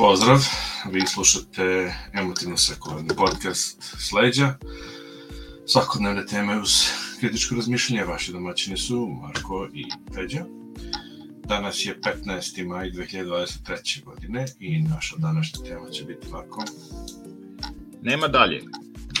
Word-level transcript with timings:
Pozdrav, 0.00 0.38
vi 0.92 1.06
slušate 1.06 1.94
emotivno 2.14 2.56
sekularni 2.56 3.08
podcast 3.16 3.82
Sleđa. 3.98 4.54
Svakodnevne 5.66 6.26
teme 6.26 6.60
uz 6.60 6.70
kritičko 7.20 7.54
razmišljanje. 7.54 8.04
Vaši 8.04 8.32
domaćini 8.32 8.76
su 8.76 9.08
Marko 9.22 9.68
i 9.74 9.84
Peđa. 10.14 10.44
Danas 11.44 11.86
je 11.86 12.00
15. 12.24 12.66
maj 12.66 12.90
2023. 12.90 14.04
godine 14.04 14.46
i 14.60 14.82
naša 14.82 15.16
današnja 15.16 15.64
tema 15.64 15.90
će 15.90 16.04
biti 16.04 16.26
ovako. 16.32 16.64
Nema 18.02 18.28
dalje. 18.28 18.62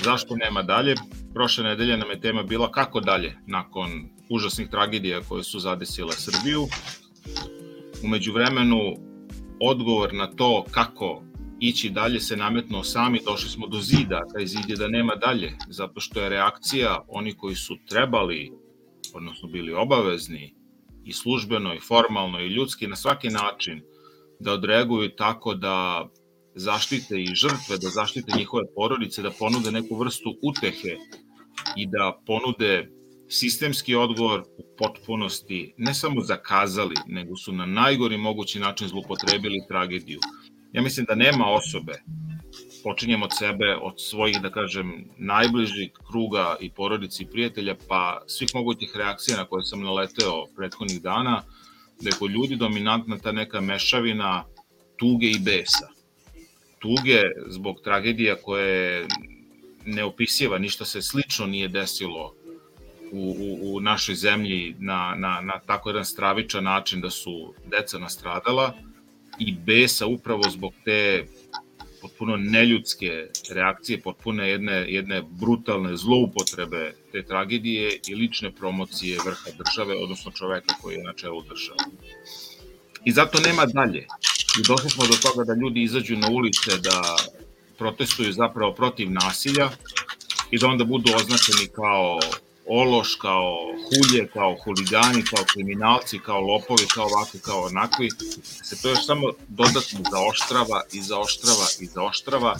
Zašto 0.04 0.36
nema 0.36 0.62
dalje? 0.62 0.94
Prošle 1.34 1.64
nedelje 1.64 1.96
nam 1.96 2.10
je 2.10 2.20
tema 2.20 2.42
bila 2.42 2.72
kako 2.72 3.00
dalje 3.00 3.36
nakon 3.46 4.08
užasnih 4.28 4.68
tragedija 4.70 5.20
koje 5.28 5.44
su 5.44 5.58
zadesile 5.58 6.12
Srbiju. 6.12 6.66
Umeđu 8.04 8.32
vremenu 8.32 9.09
odgovor 9.60 10.14
na 10.14 10.26
to 10.26 10.64
kako 10.70 11.22
ići 11.60 11.90
dalje 11.90 12.20
se 12.20 12.36
nametnuo 12.36 12.84
sami, 12.84 13.20
došli 13.26 13.48
smo 13.48 13.66
do 13.66 13.80
zida, 13.80 14.20
taj 14.34 14.46
zid 14.46 14.70
je 14.70 14.76
da 14.76 14.88
nema 14.88 15.14
dalje, 15.14 15.52
zato 15.68 16.00
što 16.00 16.20
je 16.20 16.28
reakcija 16.28 17.04
oni 17.08 17.34
koji 17.36 17.54
su 17.54 17.76
trebali, 17.88 18.52
odnosno 19.14 19.48
bili 19.48 19.72
obavezni, 19.72 20.54
i 21.04 21.12
službeno, 21.12 21.74
i 21.74 21.80
formalno, 21.80 22.40
i 22.40 22.48
ljudski, 22.48 22.86
na 22.86 22.96
svaki 22.96 23.28
način, 23.28 23.82
da 24.40 24.52
odreaguju 24.52 25.10
tako 25.16 25.54
da 25.54 26.08
zaštite 26.54 27.22
i 27.22 27.34
žrtve, 27.34 27.78
da 27.82 27.88
zaštite 27.88 28.32
njihove 28.36 28.62
porodice, 28.74 29.22
da 29.22 29.30
ponude 29.30 29.70
neku 29.70 29.96
vrstu 29.96 30.34
utehe 30.42 30.96
i 31.76 31.86
da 31.86 32.20
ponude 32.26 32.90
sistemski 33.30 33.94
odgovor 33.94 34.40
u 34.40 34.64
potpunosti 34.78 35.74
ne 35.76 35.94
samo 35.94 36.20
zakazali, 36.20 36.94
nego 37.06 37.36
su 37.36 37.52
na 37.52 37.66
najgori 37.66 38.16
mogući 38.16 38.60
način 38.60 38.88
zlupotrebili 38.88 39.64
tragediju. 39.68 40.20
Ja 40.72 40.82
mislim 40.82 41.06
da 41.06 41.14
nema 41.14 41.46
osobe, 41.46 41.92
počinjem 42.82 43.22
od 43.22 43.30
sebe, 43.38 43.76
od 43.82 43.94
svojih, 43.96 44.36
da 44.42 44.50
kažem, 44.50 45.04
najbližih 45.18 45.90
kruga 46.10 46.56
i 46.60 46.70
porodici 46.70 47.22
i 47.22 47.26
prijatelja, 47.26 47.74
pa 47.88 48.22
svih 48.26 48.48
mogućih 48.54 48.92
reakcija 48.96 49.36
na 49.36 49.44
koje 49.44 49.64
sam 49.64 49.82
naleteo 49.82 50.46
prethodnih 50.56 51.02
dana, 51.02 51.42
da 52.00 52.08
je 52.08 52.18
kod 52.18 52.30
ljudi 52.30 52.56
dominantna 52.56 53.18
ta 53.18 53.32
neka 53.32 53.60
mešavina 53.60 54.44
tuge 54.96 55.26
i 55.26 55.38
besa. 55.38 55.88
Tuge 56.78 57.20
zbog 57.48 57.80
tragedija 57.84 58.36
koje 58.36 59.06
neopisiva, 59.84 60.58
ništa 60.58 60.84
se 60.84 61.02
slično 61.02 61.46
nije 61.46 61.68
desilo 61.68 62.34
u, 63.12 63.36
u, 63.38 63.76
u 63.76 63.80
našoj 63.80 64.14
zemlji 64.14 64.76
na, 64.78 65.14
na, 65.18 65.40
na 65.40 65.60
tako 65.66 65.88
jedan 65.88 66.04
stravičan 66.04 66.64
način 66.64 67.00
da 67.00 67.10
su 67.10 67.54
deca 67.66 67.98
nastradala 67.98 68.74
i 69.38 69.52
besa 69.52 70.06
upravo 70.06 70.42
zbog 70.50 70.72
te 70.84 71.26
potpuno 72.00 72.36
neljudske 72.36 73.26
reakcije, 73.50 74.00
potpuno 74.00 74.44
jedne, 74.44 74.84
jedne 74.88 75.22
brutalne 75.30 75.96
zloupotrebe 75.96 76.94
te 77.12 77.22
tragedije 77.22 78.00
i 78.08 78.14
lične 78.14 78.52
promocije 78.54 79.18
vrha 79.24 79.50
države, 79.58 79.94
odnosno 80.02 80.30
čoveka 80.30 80.74
koji 80.82 80.96
je 80.96 81.04
na 81.04 81.12
čelu 81.12 81.42
države. 81.42 81.78
I 83.04 83.12
zato 83.12 83.40
nema 83.40 83.66
dalje. 83.66 84.06
I 84.60 84.62
došli 84.68 84.90
smo 84.90 85.06
do 85.06 85.16
toga 85.22 85.44
da 85.44 85.60
ljudi 85.60 85.82
izađu 85.82 86.16
na 86.16 86.28
ulice 86.28 86.78
da 86.78 87.16
protestuju 87.78 88.32
zapravo 88.32 88.74
protiv 88.74 89.10
nasilja 89.10 89.70
i 90.50 90.58
da 90.58 90.66
onda 90.66 90.84
budu 90.84 91.12
označeni 91.16 91.68
kao 91.74 92.20
ološ, 92.72 93.14
kao 93.14 93.56
hulje, 93.86 94.28
kao 94.32 94.56
huligani, 94.64 95.24
kao 95.24 95.44
kriminalci, 95.52 96.18
kao 96.18 96.40
lopovi, 96.40 96.86
kao 96.94 97.06
ovakvi, 97.06 97.40
kao 97.40 97.62
onakvi, 97.62 98.08
se 98.62 98.82
to 98.82 98.88
još 98.88 99.06
samo 99.06 99.32
dodatno 99.48 100.00
zaoštrava 100.10 100.82
i 100.92 101.02
zaoštrava 101.02 101.66
i 101.80 101.86
zaoštrava 101.86 102.56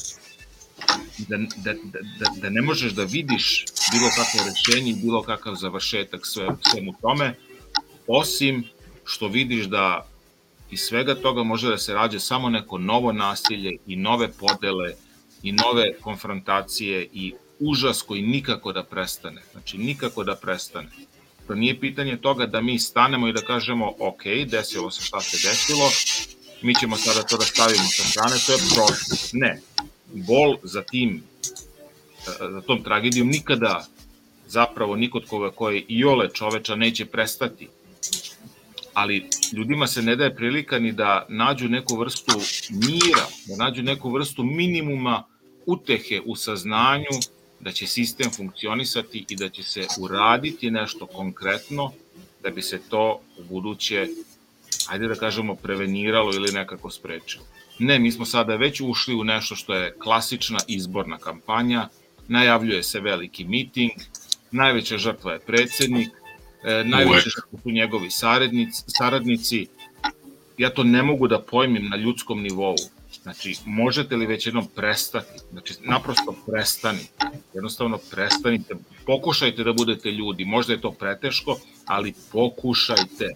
da, 1.18 1.36
da, 1.36 1.72
da, 2.18 2.40
da 2.40 2.50
ne 2.50 2.62
možeš 2.62 2.92
da 2.92 3.04
vidiš 3.04 3.64
bilo 3.92 4.08
kakvo 4.08 4.40
rešenje 4.48 4.90
i 4.90 5.02
bilo 5.02 5.22
kakav 5.22 5.54
završetak 5.54 6.26
sve, 6.26 6.48
svemu 6.70 6.94
tome, 7.02 7.34
osim 8.06 8.64
što 9.04 9.28
vidiš 9.28 9.64
da 9.64 10.06
iz 10.70 10.80
svega 10.80 11.14
toga 11.14 11.42
može 11.42 11.68
da 11.68 11.78
se 11.78 11.94
rađe 11.94 12.20
samo 12.20 12.48
neko 12.48 12.78
novo 12.78 13.12
nasilje 13.12 13.76
i 13.86 13.96
nove 13.96 14.32
podele 14.32 14.94
i 15.42 15.52
nove 15.52 15.92
konfrontacije 16.00 17.08
i 17.12 17.34
užas 17.60 18.02
koji 18.02 18.22
nikako 18.22 18.72
da 18.72 18.82
prestane. 18.82 19.42
Znači, 19.52 19.78
nikako 19.78 20.24
da 20.24 20.34
prestane. 20.34 20.88
To 21.46 21.54
nije 21.54 21.80
pitanje 21.80 22.16
toga 22.16 22.46
da 22.46 22.60
mi 22.60 22.78
stanemo 22.78 23.28
i 23.28 23.32
da 23.32 23.40
kažemo, 23.40 23.92
ok, 23.98 24.22
desilo 24.46 24.90
se 24.90 25.02
šta 25.02 25.20
se 25.20 25.48
desilo, 25.48 25.90
mi 26.62 26.74
ćemo 26.74 26.96
sada 26.96 27.22
to 27.22 27.36
da 27.36 27.44
stavimo 27.44 27.84
sa 27.84 28.02
strane, 28.02 28.36
to 28.46 28.52
je 28.52 28.58
prošlo. 28.58 29.16
Ne. 29.32 29.60
Bol 30.14 30.56
za 30.62 30.82
tim, 30.82 31.22
za 32.40 32.60
tom 32.60 32.82
tragedijom 32.82 33.28
nikada 33.28 33.86
zapravo 34.46 34.96
nikod 34.96 35.26
koga 35.26 35.50
koje 35.50 35.84
i 35.88 36.04
ole 36.04 36.28
čoveča 36.34 36.74
neće 36.76 37.06
prestati. 37.06 37.68
Ali 38.94 39.26
ljudima 39.52 39.86
se 39.86 40.02
ne 40.02 40.16
daje 40.16 40.36
prilika 40.36 40.78
ni 40.78 40.92
da 40.92 41.26
nađu 41.28 41.68
neku 41.68 41.96
vrstu 41.96 42.40
mira, 42.70 43.26
da 43.46 43.64
nađu 43.64 43.82
neku 43.82 44.10
vrstu 44.10 44.42
minimuma 44.42 45.24
utehe 45.66 46.20
u 46.26 46.36
saznanju 46.36 47.20
da 47.60 47.72
će 47.72 47.86
sistem 47.86 48.30
funkcionisati 48.30 49.24
i 49.28 49.36
da 49.36 49.48
će 49.48 49.62
se 49.62 49.86
uraditi 49.98 50.70
nešto 50.70 51.06
konkretno 51.06 51.92
da 52.42 52.50
bi 52.50 52.62
se 52.62 52.80
to 52.88 53.20
u 53.38 53.44
buduće, 53.44 54.06
ajde 54.88 55.08
da 55.08 55.14
kažemo, 55.14 55.54
preveniralo 55.54 56.34
ili 56.34 56.52
nekako 56.52 56.90
sprečilo. 56.90 57.44
Ne, 57.78 57.98
mi 57.98 58.12
smo 58.12 58.24
sada 58.24 58.56
već 58.56 58.80
ušli 58.80 59.14
u 59.14 59.24
nešto 59.24 59.56
što 59.56 59.74
je 59.74 59.94
klasična 59.98 60.58
izborna 60.68 61.18
kampanja, 61.18 61.88
najavljuje 62.28 62.82
se 62.82 63.00
veliki 63.00 63.44
miting, 63.44 63.90
najveća 64.50 64.98
žrtva 64.98 65.32
je 65.32 65.38
predsednik, 65.38 66.08
e, 66.64 66.84
najveće 66.84 67.30
žrtva 67.30 67.58
su 67.62 67.70
njegovi 67.70 68.10
saradnici, 68.10 68.82
saradnici, 68.86 69.66
ja 70.58 70.70
to 70.70 70.84
ne 70.84 71.02
mogu 71.02 71.28
da 71.28 71.40
pojmim 71.40 71.88
na 71.88 71.96
ljudskom 71.96 72.42
nivou. 72.42 72.76
Znači, 73.22 73.56
možete 73.64 74.16
li 74.16 74.26
već 74.26 74.46
jednom 74.46 74.66
prestati? 74.74 75.40
Znači, 75.52 75.74
naprosto 75.80 76.34
prestanite. 76.46 77.24
Jednostavno 77.54 77.98
prestanite. 78.10 78.74
Pokušajte 79.06 79.64
da 79.64 79.72
budete 79.72 80.10
ljudi. 80.10 80.44
Možda 80.44 80.72
je 80.72 80.80
to 80.80 80.90
preteško, 80.90 81.58
ali 81.86 82.14
pokušajte. 82.32 83.28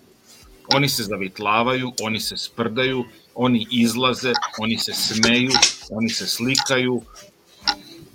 Oni 0.75 0.89
se 0.89 1.03
zavitlavaju, 1.03 1.93
oni 2.03 2.21
se 2.21 2.37
sprdaju, 2.37 3.05
oni 3.35 3.67
izlaze, 3.71 4.33
oni 4.59 4.79
se 4.79 4.93
smeju, 4.93 5.51
oni 5.91 6.09
se 6.09 6.27
slikaju. 6.27 7.03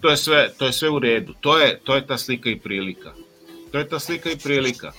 To 0.01 0.09
je 0.09 0.17
sve, 0.17 0.53
to 0.57 0.65
je 0.65 0.73
sve 0.73 0.89
u 0.89 0.99
redu. 0.99 1.33
To 1.41 1.57
je, 1.57 1.79
to 1.83 1.95
je 1.95 2.07
ta 2.07 2.17
slika 2.17 2.49
i 2.49 2.59
prilika. 2.59 3.13
To 3.71 3.77
je 3.77 3.87
ta 3.87 3.99
slika 3.99 4.31
i 4.31 4.37
prilika. 4.37 4.91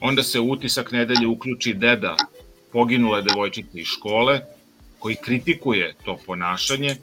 Onda 0.00 0.22
se 0.22 0.40
utisak 0.40 0.92
nedelje 0.92 1.26
uključi 1.26 1.74
deda 1.74 2.16
poginule 2.72 3.22
devojčice 3.22 3.80
iz 3.80 3.86
škole, 3.86 4.40
koji 5.02 5.16
kritikuje 5.16 5.94
to 6.04 6.18
ponašanje, 6.26 6.96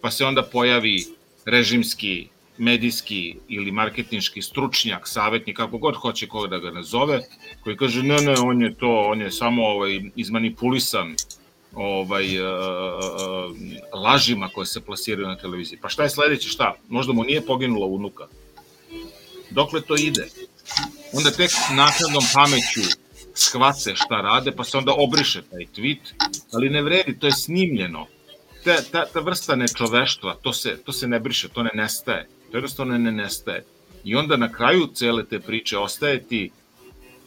pa 0.00 0.10
se 0.10 0.24
onda 0.24 0.42
pojavi 0.42 1.04
režimski, 1.44 2.28
medijski 2.58 3.36
ili 3.48 3.72
marketinški 3.72 4.42
stručnjak, 4.42 5.08
savetnik, 5.08 5.56
kako 5.56 5.78
god 5.78 5.96
hoće 5.96 6.26
koga 6.26 6.48
da 6.48 6.58
ga 6.58 6.70
nazove, 6.70 7.20
koji 7.64 7.76
kaže 7.76 8.02
ne, 8.02 8.16
ne, 8.16 8.34
on 8.38 8.62
je 8.62 8.74
to, 8.74 9.00
on 9.06 9.20
je 9.20 9.30
samo 9.30 9.66
ovaj, 9.66 10.00
izmanipulisan 10.16 11.14
ovaj, 11.74 12.40
uh, 12.40 12.48
uh, 13.92 14.02
lažima 14.02 14.48
koje 14.48 14.66
se 14.66 14.80
plasiraju 14.80 15.28
na 15.28 15.36
televiziji. 15.36 15.78
Pa 15.82 15.88
šta 15.88 16.02
je 16.02 16.10
sledeće, 16.10 16.48
šta? 16.48 16.74
Možda 16.88 17.12
mu 17.12 17.24
nije 17.24 17.46
poginula 17.46 17.86
unuka. 17.86 18.26
Dokle 19.50 19.80
to 19.80 19.96
ide? 19.96 20.26
Onda 21.12 21.30
tek 21.30 21.50
nakladnom 21.70 22.24
pameću 22.34 23.03
shvate 23.34 23.96
šta 23.96 24.20
rade, 24.20 24.52
pa 24.52 24.64
se 24.64 24.76
onda 24.76 24.94
obriše 24.96 25.42
taj 25.42 25.66
tweet, 25.76 26.12
ali 26.52 26.70
ne 26.70 26.82
vredi, 26.82 27.18
to 27.18 27.26
je 27.26 27.32
snimljeno. 27.32 28.06
Ta, 28.64 28.82
ta, 28.92 29.04
ta 29.12 29.20
vrsta 29.20 29.56
nečoveštva, 29.56 30.34
to 30.42 30.52
se, 30.52 30.76
to 30.84 30.92
se 30.92 31.08
ne 31.08 31.20
briše, 31.20 31.48
to 31.48 31.62
ne 31.62 31.70
nestaje. 31.74 32.28
To 32.50 32.56
jednostavno 32.56 32.98
ne 32.98 33.12
nestaje. 33.12 33.64
I 34.04 34.14
onda 34.16 34.36
na 34.36 34.52
kraju 34.52 34.86
cele 34.94 35.24
te 35.24 35.40
priče 35.40 35.78
ostaje 35.78 36.22
ti 36.22 36.50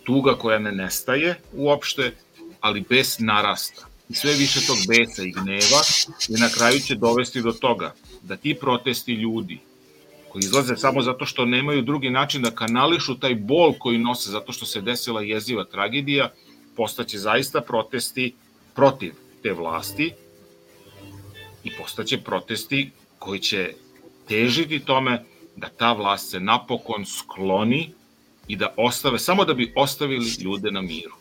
tuga 0.03 0.35
koja 0.35 0.59
ne 0.59 0.71
nestaje 0.71 1.35
uopšte, 1.53 2.11
ali 2.61 2.85
bes 2.89 3.19
narasta. 3.19 3.87
I 4.09 4.13
sve 4.13 4.33
više 4.33 4.59
tog 4.67 4.77
besa 4.87 5.23
i 5.23 5.31
gneva 5.31 5.81
i 6.29 6.33
na 6.33 6.49
kraju 6.49 6.79
će 6.79 6.95
dovesti 6.95 7.41
do 7.41 7.51
toga 7.51 7.93
da 8.21 8.37
ti 8.37 8.53
protesti 8.53 9.13
ljudi 9.13 9.59
koji 10.29 10.39
izlaze 10.39 10.77
samo 10.77 11.01
zato 11.01 11.25
što 11.25 11.45
nemaju 11.45 11.81
drugi 11.81 12.09
način 12.09 12.41
da 12.41 12.51
kanališu 12.51 13.19
taj 13.19 13.35
bol 13.35 13.73
koji 13.79 13.97
nose 13.97 14.29
zato 14.29 14.51
što 14.51 14.65
se 14.65 14.81
desila 14.81 15.21
jeziva 15.21 15.63
tragedija, 15.63 16.31
postaće 16.75 17.17
zaista 17.17 17.61
protesti 17.61 18.33
protiv 18.75 19.13
te 19.43 19.53
vlasti 19.53 20.13
i 21.63 21.71
postaće 21.77 22.17
protesti 22.17 22.91
koji 23.19 23.39
će 23.39 23.73
težiti 24.27 24.79
tome 24.79 25.23
da 25.55 25.69
ta 25.69 25.93
vlast 25.93 26.29
se 26.29 26.39
napokon 26.39 27.05
skloni 27.05 27.91
i 28.47 28.55
da 28.55 28.73
ostave, 28.77 29.19
samo 29.19 29.45
da 29.45 29.53
bi 29.53 29.73
ostavili 29.75 30.25
ljude 30.43 30.71
na 30.71 30.81
miru. 30.81 31.15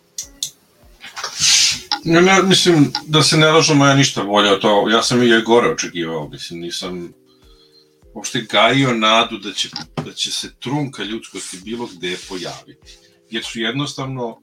Ne, 2.05 2.23
ne, 2.23 2.43
mislim, 2.43 2.93
da 3.07 3.23
se 3.23 3.37
ne 3.37 3.53
lažemo, 3.53 3.87
ja 3.87 3.95
ništa 3.95 4.23
od 4.23 4.61
to. 4.61 4.89
Ja 4.91 5.03
sam 5.03 5.23
i 5.23 5.43
gore 5.47 5.71
očekivao, 5.71 6.29
mislim, 6.29 6.61
nisam 6.61 7.13
uopšte 8.17 8.47
gajio 8.51 8.95
nadu 8.95 9.39
da 9.39 9.53
će, 9.53 9.69
da 10.05 10.13
će 10.13 10.31
se 10.33 10.55
trunka 10.61 11.03
ljudskosti 11.03 11.61
bilo 11.65 11.89
gde 11.97 12.17
pojaviti. 12.29 12.99
Jer 13.31 13.45
su 13.45 13.61
jednostavno 13.61 14.41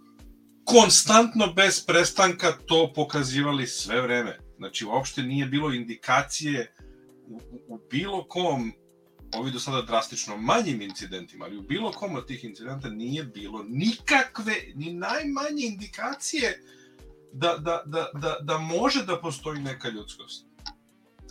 konstantno 0.66 1.54
bez 1.54 1.86
prestanka 1.86 2.52
to 2.66 2.94
pokazivali 2.96 3.68
sve 3.68 4.02
vreme. 4.02 4.40
Znači, 4.58 4.86
uopšte 4.86 5.24
nije 5.24 5.46
bilo 5.46 5.74
indikacije 5.74 6.75
u, 7.28 7.40
u 7.68 7.80
bilo 7.90 8.28
kom 8.28 8.74
ovi 9.36 9.52
do 9.52 9.60
sada 9.60 9.81
drastično 9.81 10.38
manjim 10.38 10.81
incidentima, 10.81 11.46
ali 11.46 11.58
u 11.58 11.62
bilo 11.62 11.92
kom 11.92 12.16
od 12.16 12.28
tih 12.28 12.44
incidenta 12.44 12.90
nije 12.90 13.24
bilo 13.24 13.66
nikakve, 13.69 14.56
ni 14.76 14.94
najmanje 14.94 15.66
indikacije 15.66 16.62
da, 17.34 17.58
da, 17.58 17.84
da, 17.86 18.12
da, 18.22 18.38
da 18.42 18.58
može 18.58 19.06
da 19.06 19.19
postoji 19.19 19.62
neka 19.62 19.90
ljudskost. 19.90 20.46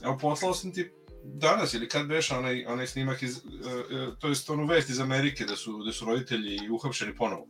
Evo, 0.03 0.19
poslao 0.21 0.55
sam 0.55 0.73
ti 0.73 0.91
danas 1.25 1.75
ili 1.75 1.89
kad 1.89 2.07
beša 2.07 2.39
onaj, 2.39 2.65
onaj 2.67 2.87
snimak 2.87 3.23
iz, 3.23 3.37
uh, 3.37 3.43
uh, 3.45 4.19
to 4.19 4.29
je 4.29 4.35
onu 4.49 4.67
vest 4.67 4.91
iz 4.91 5.01
Amerike 5.01 5.45
da 5.45 5.57
su, 5.57 5.83
da 5.85 5.93
su 5.93 6.05
roditelji 6.05 6.71
uhapšeni 6.71 7.17
ponovo. 7.17 7.47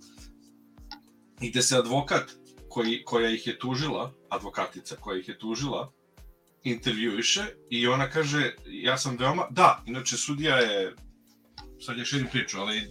I 1.40 1.50
gde 1.50 1.62
se 1.62 1.76
advokat 1.76 2.30
koji, 2.68 3.02
koja 3.04 3.30
ih 3.30 3.46
je 3.46 3.58
tužila, 3.58 4.12
advokatica 4.28 4.96
koja 4.96 5.18
ih 5.18 5.28
je 5.28 5.38
tužila, 5.38 5.92
intervjuiše 6.64 7.42
i 7.70 7.86
ona 7.86 8.10
kaže, 8.10 8.54
ja 8.66 8.98
sam 8.98 9.16
veoma, 9.16 9.46
da, 9.50 9.82
inače 9.86 10.16
sudija 10.16 10.56
je, 10.56 10.94
sad 11.80 11.98
je 11.98 12.04
širim 12.04 12.26
priču, 12.32 12.58
ali 12.58 12.78
e, 12.78 12.82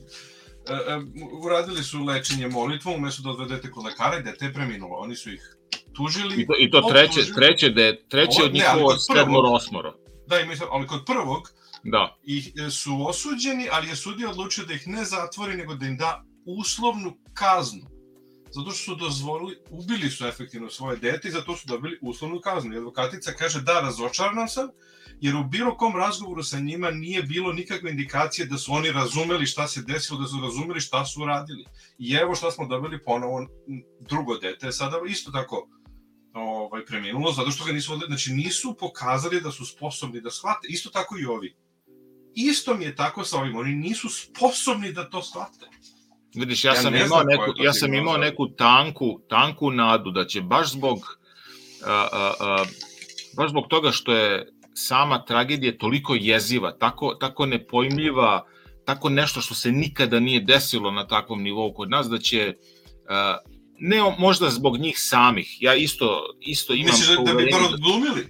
e, 0.74 1.00
uradili 1.44 1.84
su 1.84 2.04
lečenje 2.04 2.48
molitvom 2.48 2.96
umesto 2.96 3.24
da 3.24 3.30
odvedete 3.30 3.72
kod 3.72 3.86
lekara 3.86 4.18
i 4.18 4.24
dete 4.24 4.46
je 4.46 4.54
preminulo. 4.54 4.98
Oni 4.98 5.16
su 5.16 5.34
ih 5.34 5.58
tužili. 5.94 6.42
I 6.42 6.48
to, 6.48 6.54
i 6.60 6.72
to 6.72 6.82
treće, 6.82 7.34
treće, 7.36 7.70
de, 7.70 8.04
treće 8.10 8.44
od 8.44 8.54
njihovo 8.54 8.96
sedmoro 8.98 9.50
osmoro. 9.50 9.94
Da, 10.32 10.40
ima 10.40 10.54
ali 10.72 10.88
kod 10.88 11.06
prvog 11.06 11.50
da. 11.84 12.18
ih 12.24 12.52
e, 12.68 12.70
su 12.70 13.08
osuđeni, 13.08 13.68
ali 13.72 13.88
je 13.88 13.96
sudija 13.96 14.30
odlučio 14.30 14.66
da 14.66 14.74
ih 14.74 14.88
ne 14.88 15.06
zatvori, 15.06 15.58
nego 15.58 15.76
da 15.76 15.86
im 15.86 15.98
da 15.98 16.24
uslovnu 16.46 17.18
kaznu 17.34 17.92
zato 18.54 18.72
što 18.72 18.84
su 18.84 18.96
dozvolili, 18.96 19.58
ubili 19.70 20.10
su 20.10 20.28
efektivno 20.28 20.70
svoje 20.70 20.98
dete 20.98 21.28
i 21.28 21.32
zato 21.32 21.56
su 21.56 21.68
dobili 21.68 22.00
uslovnu 22.02 22.40
kaznu. 22.40 22.74
I 22.74 22.78
advokatica 22.78 23.32
kaže 23.32 23.62
da, 23.62 23.82
razočaran 23.82 24.48
sam, 24.48 24.68
jer 25.22 25.36
u 25.36 25.44
bilo 25.44 25.78
kom 25.78 25.96
razgovoru 25.96 26.44
sa 26.44 26.60
njima 26.60 26.92
nije 26.92 27.24
bilo 27.24 27.54
nikakve 27.54 27.92
indikacije 27.92 28.46
da 28.48 28.58
su 28.58 28.74
oni 28.74 28.92
razumeli 28.92 29.46
šta 29.46 29.68
se 29.68 29.82
desilo, 29.82 30.20
da 30.20 30.28
su 30.28 30.42
razumeli 30.42 30.80
šta 30.80 31.06
su 31.06 31.22
uradili. 31.22 31.66
I 31.98 32.14
evo 32.14 32.36
šta 32.36 32.52
smo 32.52 32.68
dobili 32.68 33.04
ponovo 33.04 33.48
drugo 34.00 34.38
dete, 34.38 34.72
sada 34.72 34.98
isto 35.08 35.32
tako 35.32 35.68
ovaj, 36.34 36.86
preminulo, 36.86 37.32
zato 37.32 37.52
što 37.52 37.66
ga 37.66 37.72
nisu, 37.72 38.00
znači 38.08 38.32
nisu 38.32 38.76
pokazali 38.80 39.42
da 39.42 39.52
su 39.52 39.66
sposobni 39.66 40.22
da 40.22 40.32
shvate, 40.32 40.68
isto 40.68 40.90
tako 40.90 41.18
i 41.20 41.26
ovi. 41.26 41.56
Isto 42.36 42.74
mi 42.74 42.84
je 42.84 42.96
tako 42.96 43.24
sa 43.24 43.38
ovim, 43.38 43.56
oni 43.56 43.76
nisu 43.76 44.10
sposobni 44.10 44.94
da 44.94 45.10
to 45.10 45.22
shvate. 45.22 45.68
Vidiš, 46.36 46.64
ja, 46.64 46.74
ja 46.74 46.82
sam 46.82 46.96
imao 46.96 47.24
neku, 47.24 47.44
ja 47.58 47.74
sam 47.74 47.94
imao 47.94 48.18
neku 48.18 48.48
tanku, 48.48 49.20
tanku 49.30 49.72
nadu 49.72 50.12
da 50.12 50.26
će 50.26 50.42
baš 50.42 50.72
zbog 50.72 51.22
a, 51.86 52.08
a, 52.12 52.34
a, 52.40 52.66
baš 53.38 53.50
zbog 53.50 53.68
toga 53.68 53.92
što 53.92 54.14
je 54.14 54.52
sama 54.74 55.26
tragedija 55.26 55.78
toliko 55.78 56.16
jeziva, 56.16 56.78
tako, 56.78 57.14
tako 57.14 57.46
nepojmljiva, 57.46 58.46
tako 58.86 59.10
nešto 59.10 59.42
što 59.42 59.56
se 59.56 59.72
nikada 59.72 60.20
nije 60.20 60.42
desilo 60.42 60.92
na 60.92 61.08
takvom 61.08 61.44
nivou 61.44 61.74
kod 61.74 61.90
nas, 61.90 62.10
da 62.10 62.18
će 62.18 62.56
a, 63.10 63.38
ne 63.84 64.02
možda 64.20 64.50
zbog 64.50 64.78
njih 64.78 64.96
samih, 65.00 65.58
ja 65.62 65.76
isto, 65.76 66.36
isto 66.40 66.74
imam... 66.74 66.86
Misliš 66.86 67.18
da, 67.18 67.24
da 67.24 67.34
bi 67.34 67.50
bar 67.52 67.62
odglumili? 67.74 68.28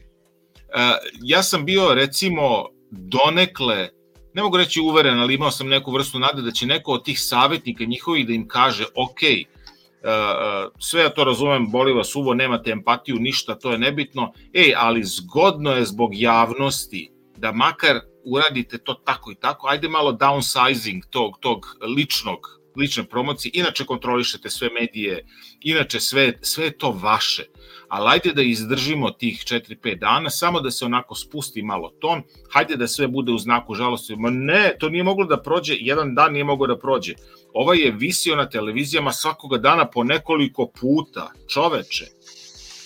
Ja 1.23 1.43
sam 1.43 1.65
bio, 1.65 1.93
recimo, 1.93 2.67
donekle 2.91 3.89
ne 4.33 4.41
mogu 4.41 4.57
reći 4.57 4.81
uveren, 4.81 5.19
ali 5.19 5.33
imao 5.33 5.51
sam 5.51 5.67
neku 5.67 5.91
vrstu 5.91 6.19
nade 6.19 6.41
da 6.41 6.51
će 6.51 6.65
neko 6.65 6.91
od 6.91 7.05
tih 7.05 7.21
savjetnika 7.21 7.85
njihovih 7.85 8.27
da 8.27 8.33
im 8.33 8.47
kaže, 8.47 8.85
ok, 8.95 9.19
uh, 9.21 10.09
uh, 10.09 10.71
sve 10.79 11.01
ja 11.01 11.09
to 11.09 11.23
razumem, 11.23 11.71
boli 11.71 11.93
vas 11.93 12.15
uvo, 12.15 12.33
nemate 12.33 12.71
empatiju, 12.71 13.15
ništa, 13.19 13.55
to 13.55 13.71
je 13.71 13.77
nebitno, 13.77 14.33
ej, 14.53 14.73
ali 14.77 15.03
zgodno 15.03 15.71
je 15.71 15.85
zbog 15.85 16.09
javnosti 16.13 17.11
da 17.37 17.51
makar 17.51 17.99
uradite 18.25 18.77
to 18.77 18.93
tako 18.93 19.31
i 19.31 19.35
tako, 19.35 19.67
ajde 19.67 19.89
malo 19.89 20.11
downsizing 20.11 21.01
tog, 21.09 21.37
tog 21.39 21.65
ličnog, 21.97 22.60
lične 22.75 23.03
promocije, 23.03 23.51
inače 23.53 23.85
kontrolišete 23.85 24.49
sve 24.49 24.69
medije, 24.69 25.25
inače 25.61 25.99
sve, 25.99 26.33
sve 26.41 26.65
je 26.65 26.77
to 26.77 26.91
vaše 26.91 27.43
ali 27.91 28.09
ajde 28.09 28.33
da 28.33 28.41
izdržimo 28.41 29.09
tih 29.09 29.39
4-5 29.39 29.99
dana, 29.99 30.29
samo 30.29 30.61
da 30.61 30.71
se 30.71 30.85
onako 30.85 31.15
spusti 31.15 31.61
malo 31.61 31.89
ton, 31.99 32.21
hajde 32.51 32.75
da 32.75 32.87
sve 32.87 33.07
bude 33.07 33.31
u 33.31 33.37
znaku 33.37 33.73
žalosti. 33.73 34.15
Ma 34.15 34.29
ne, 34.29 34.75
to 34.79 34.89
nije 34.89 35.03
moglo 35.03 35.25
da 35.25 35.41
prođe, 35.41 35.75
jedan 35.79 36.15
dan 36.15 36.33
nije 36.33 36.43
moglo 36.43 36.67
da 36.67 36.77
prođe. 36.79 37.13
Ovaj 37.53 37.77
je 37.77 37.91
visio 37.91 38.35
na 38.35 38.49
televizijama 38.49 39.11
svakoga 39.11 39.57
dana 39.57 39.85
po 39.89 40.03
nekoliko 40.03 40.71
puta, 40.79 41.31
čoveče. 41.47 42.05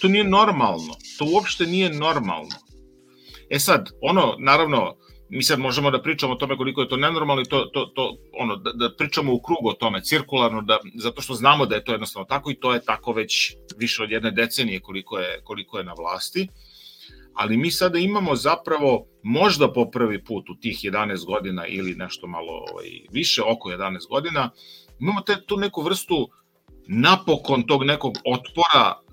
To 0.01 0.07
nije 0.07 0.23
normalno, 0.23 0.95
to 1.19 1.25
uopšte 1.33 1.65
nije 1.65 1.89
normalno. 1.93 2.57
E 3.49 3.59
sad, 3.59 3.89
ono, 4.01 4.35
naravno, 4.39 4.95
mi 5.29 5.43
sad 5.43 5.59
možemo 5.59 5.91
da 5.91 6.01
pričamo 6.01 6.33
o 6.33 6.35
tome 6.35 6.57
koliko 6.57 6.81
je 6.81 6.89
to 6.89 6.97
nenormalno 6.97 7.41
i 7.41 7.45
to, 7.45 7.65
to, 7.65 7.85
to 7.85 8.17
ono, 8.39 8.55
da, 8.55 8.71
da 8.71 8.95
pričamo 8.97 9.33
u 9.33 9.41
krugu 9.41 9.69
o 9.69 9.73
tome, 9.73 10.03
cirkularno, 10.03 10.61
da, 10.61 10.79
zato 10.95 11.21
što 11.21 11.33
znamo 11.33 11.65
da 11.65 11.75
je 11.75 11.83
to 11.83 11.91
jednostavno 11.91 12.25
tako 12.25 12.51
i 12.51 12.55
to 12.55 12.73
je 12.73 12.85
tako 12.85 13.13
već 13.13 13.55
više 13.77 14.03
od 14.03 14.11
jedne 14.11 14.31
decenije 14.31 14.79
koliko 14.79 15.19
je, 15.19 15.41
koliko 15.43 15.77
je 15.77 15.83
na 15.83 15.93
vlasti. 15.93 16.47
Ali 17.33 17.57
mi 17.57 17.71
sada 17.71 17.99
imamo 17.99 18.35
zapravo 18.35 19.07
možda 19.23 19.73
po 19.73 19.89
prvi 19.91 20.23
put 20.23 20.49
u 20.49 20.55
tih 20.55 20.77
11 20.77 21.25
godina 21.25 21.67
ili 21.67 21.95
nešto 21.95 22.27
malo 22.27 22.51
ovaj, 22.71 22.87
više, 23.11 23.41
oko 23.41 23.69
11 23.69 24.09
godina, 24.09 24.49
imamo 24.99 25.21
te, 25.21 25.45
tu 25.45 25.57
neku 25.57 25.81
vrstu 25.81 26.29
napokon 26.87 27.63
tog 27.63 27.83
nekog 27.83 28.13
otpora 28.25 29.04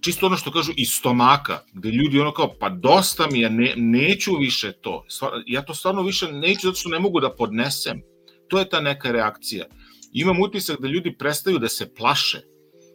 čisto 0.00 0.26
ono 0.26 0.36
što 0.36 0.50
kažu 0.50 0.72
iz 0.76 0.88
stomaka, 0.88 1.60
gde 1.72 1.90
ljudi 1.90 2.20
ono 2.20 2.32
kao, 2.32 2.54
pa 2.60 2.68
dosta 2.68 3.26
mi 3.32 3.40
je, 3.40 3.50
ne, 3.50 3.72
neću 3.76 4.36
više 4.36 4.72
to. 4.72 5.04
Ja 5.46 5.62
to 5.62 5.74
stvarno 5.74 6.02
više 6.02 6.32
neću 6.32 6.60
zato 6.62 6.76
što 6.76 6.88
ne 6.88 6.98
mogu 6.98 7.20
da 7.20 7.34
podnesem. 7.34 8.00
To 8.48 8.58
je 8.58 8.68
ta 8.68 8.80
neka 8.80 9.12
reakcija. 9.12 9.64
Imam 10.12 10.40
utisak 10.40 10.80
da 10.80 10.88
ljudi 10.88 11.16
prestaju 11.18 11.58
da 11.58 11.68
se 11.68 11.94
plaše. 11.94 12.40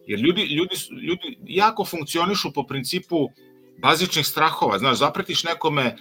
Jer 0.08 0.20
ljudi, 0.20 0.42
ljudi, 0.42 0.76
ljudi 1.02 1.38
jako 1.48 1.86
funkcionišu 1.86 2.54
po 2.54 2.64
principu 2.64 3.30
bazičnih 3.82 4.28
strahova. 4.28 4.80
Znaš, 4.80 4.98
zapretiš 4.98 5.44
nekome 5.44 5.96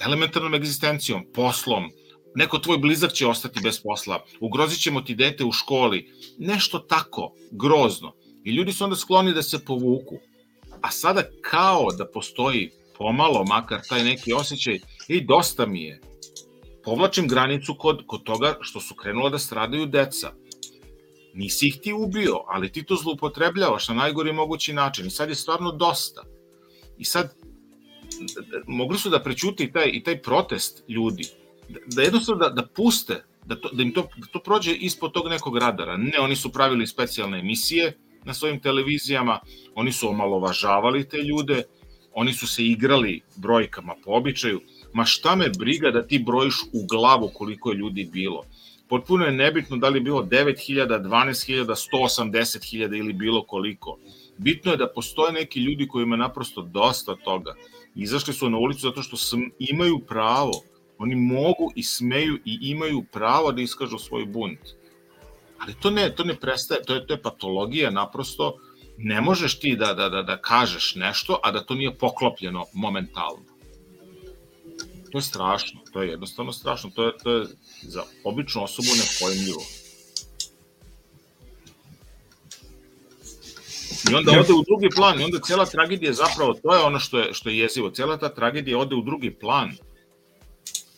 elementarnom 0.00 0.54
egzistencijom, 0.54 1.24
poslom, 1.34 1.90
neko 2.34 2.58
tvoj 2.58 2.78
blizak 2.78 3.12
će 3.12 3.26
ostati 3.26 3.60
bez 3.62 3.82
posla, 3.82 4.24
ugrozit 4.40 4.80
ćemo 4.80 5.00
ti 5.00 5.14
dete 5.14 5.44
u 5.44 5.52
školi, 5.52 6.08
nešto 6.38 6.78
tako, 6.78 7.34
grozno. 7.50 8.12
I 8.44 8.50
ljudi 8.50 8.72
su 8.72 8.84
onda 8.84 8.96
skloni 8.96 9.32
da 9.32 9.42
se 9.42 9.64
povuku. 9.64 10.18
A 10.80 10.90
sada 10.90 11.22
kao 11.42 11.92
da 11.98 12.06
postoji 12.06 12.70
pomalo, 12.98 13.44
makar 13.44 13.80
taj 13.88 14.04
neki 14.04 14.32
osjećaj, 14.32 14.78
i 15.08 15.24
dosta 15.24 15.66
mi 15.66 15.82
je. 15.82 16.00
Povlačim 16.84 17.28
granicu 17.28 17.74
kod, 17.78 18.02
kod 18.06 18.22
toga 18.22 18.58
što 18.60 18.80
su 18.80 18.94
krenula 18.94 19.30
da 19.30 19.38
stradaju 19.38 19.86
deca. 19.86 20.32
Nisi 21.34 21.68
ih 21.68 21.78
ti 21.82 21.92
ubio, 21.92 22.42
ali 22.48 22.72
ti 22.72 22.82
to 22.82 22.96
zloupotrebljavaš 22.96 23.88
na 23.88 23.94
najgori 23.94 24.32
mogući 24.32 24.72
način. 24.72 25.06
I 25.06 25.10
sad 25.10 25.28
je 25.28 25.34
stvarno 25.34 25.72
dosta. 25.72 26.22
I 26.98 27.04
sad, 27.04 27.34
mogli 28.66 28.98
su 28.98 29.10
da 29.10 29.22
prećute 29.22 29.64
i 29.64 29.72
taj, 29.72 29.90
i 29.92 30.02
taj 30.02 30.22
protest 30.22 30.82
ljudi. 30.88 31.26
Da, 31.68 31.78
da 31.86 32.02
jednostavno 32.02 32.48
da, 32.48 32.48
da 32.48 32.66
puste, 32.66 33.24
da, 33.46 33.60
to, 33.60 33.68
da 33.72 33.82
im 33.82 33.92
to, 33.92 34.08
da 34.16 34.26
to 34.32 34.42
prođe 34.42 34.74
ispod 34.74 35.12
tog 35.12 35.28
nekog 35.28 35.56
radara. 35.58 35.96
Ne, 35.96 36.20
oni 36.20 36.36
su 36.36 36.52
pravili 36.52 36.86
specijalne 36.86 37.38
emisije, 37.38 37.98
na 38.24 38.34
svojim 38.34 38.60
televizijama, 38.60 39.38
oni 39.74 39.92
su 39.92 40.08
omalovažavali 40.08 41.08
te 41.08 41.22
ljude, 41.22 41.62
oni 42.14 42.32
su 42.32 42.46
se 42.46 42.64
igrali 42.64 43.20
brojkama 43.36 43.94
po 44.04 44.10
običaju, 44.12 44.60
ma 44.92 45.04
šta 45.04 45.36
me 45.36 45.48
briga 45.58 45.90
da 45.90 46.06
ti 46.06 46.18
brojiš 46.18 46.54
u 46.72 46.86
glavu 46.86 47.30
koliko 47.34 47.70
je 47.70 47.76
ljudi 47.76 48.08
bilo. 48.12 48.44
Potpuno 48.88 49.24
je 49.24 49.32
nebitno 49.32 49.76
da 49.76 49.88
li 49.88 49.98
je 49.98 50.02
bilo 50.02 50.22
9000, 50.22 51.02
12000, 51.02 51.64
180.000 51.92 52.98
ili 52.98 53.12
bilo 53.12 53.42
koliko. 53.42 53.98
Bitno 54.38 54.70
je 54.70 54.76
da 54.76 54.92
postoje 54.94 55.32
neki 55.32 55.60
ljudi 55.60 55.88
koji 55.88 56.02
ima 56.02 56.16
naprosto 56.16 56.62
dosta 56.62 57.16
toga. 57.16 57.54
Izašli 57.94 58.34
su 58.34 58.50
na 58.50 58.58
ulicu 58.58 58.80
zato 58.80 59.02
što 59.02 59.16
imaju 59.58 59.98
pravo. 59.98 60.52
Oni 60.98 61.14
mogu 61.14 61.72
i 61.74 61.82
smeju 61.82 62.38
i 62.44 62.58
imaju 62.60 63.04
pravo 63.12 63.52
da 63.52 63.62
iskažu 63.62 63.98
svoj 63.98 64.24
bunt 64.24 64.60
ali 65.60 65.74
to 65.80 65.90
ne, 65.90 66.14
to 66.14 66.24
ne 66.24 66.34
prestaje, 66.34 66.82
to 66.82 66.94
je, 66.94 67.06
to 67.06 67.14
je 67.14 67.22
patologija 67.22 67.90
naprosto, 67.90 68.56
ne 68.98 69.20
možeš 69.20 69.58
ti 69.58 69.76
da, 69.76 69.94
da, 69.94 70.08
da, 70.08 70.22
da 70.22 70.36
kažeš 70.36 70.94
nešto, 70.94 71.40
a 71.42 71.50
da 71.50 71.64
to 71.64 71.74
nije 71.74 71.98
poklopljeno 71.98 72.66
momentalno. 72.72 73.44
To 75.12 75.18
je 75.18 75.22
strašno, 75.22 75.80
to 75.92 76.02
je 76.02 76.08
jednostavno 76.08 76.52
strašno, 76.52 76.90
to 76.94 77.04
je, 77.04 77.12
to 77.22 77.32
je 77.32 77.46
za 77.82 78.02
običnu 78.24 78.64
osobu 78.64 78.88
nepojemljivo. 78.88 79.62
I 84.10 84.14
onda 84.14 84.32
ode 84.32 84.52
u 84.52 84.64
drugi 84.68 84.88
plan, 84.96 85.20
i 85.20 85.24
onda 85.24 85.38
cela 85.38 85.66
tragedija 85.66 86.12
zapravo, 86.12 86.54
to 86.62 86.74
je 86.74 86.82
ono 86.82 86.98
što 86.98 87.18
je, 87.18 87.34
što 87.34 87.48
je 87.48 87.58
jezivo, 87.58 87.90
cela 87.90 88.16
ta 88.16 88.34
tragedija 88.34 88.78
ode 88.78 88.94
u 88.94 89.02
drugi 89.02 89.30
plan. 89.30 89.72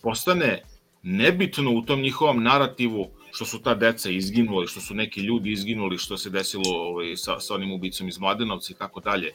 Postane 0.02 0.62
nebitno 1.02 1.71
u 1.71 1.83
tom 1.83 2.00
njihovom 2.00 2.42
narativu 2.42 3.11
što 3.32 3.44
su 3.44 3.58
ta 3.58 3.74
deca 3.74 4.10
izginula 4.10 4.64
i 4.64 4.66
što 4.66 4.80
su 4.80 4.94
neki 4.94 5.20
ljudi 5.20 5.52
izginuli, 5.52 5.98
što 5.98 6.18
se 6.18 6.30
desilo 6.30 6.64
ovaj, 6.66 7.16
sa, 7.16 7.40
sa 7.40 7.54
onim 7.54 7.72
ubicom 7.72 8.08
iz 8.08 8.18
Mladenovca 8.18 8.72
i 8.72 8.76
tako 8.76 9.00
dalje. 9.00 9.32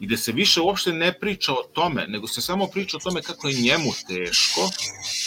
I 0.00 0.06
da 0.06 0.16
se 0.16 0.32
više 0.32 0.60
uopšte 0.60 0.92
ne 0.92 1.12
priča 1.12 1.52
o 1.52 1.62
tome, 1.72 2.06
nego 2.08 2.26
se 2.26 2.40
samo 2.40 2.66
priča 2.66 2.96
o 2.96 3.00
tome 3.00 3.22
kako 3.22 3.48
je 3.48 3.60
njemu 3.60 3.90
teško, 4.08 4.60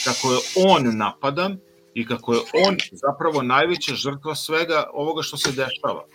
kako 0.06 0.34
je 0.34 0.40
on 0.56 0.98
napadan 0.98 1.58
i 1.94 2.06
kako 2.06 2.34
je 2.34 2.40
on 2.68 2.78
zapravo 2.92 3.42
najveća 3.42 3.96
žrtva 3.96 4.36
svega 4.36 4.90
ovoga 4.94 5.22
što 5.22 5.38
se 5.38 5.50
dešava. 5.50 6.06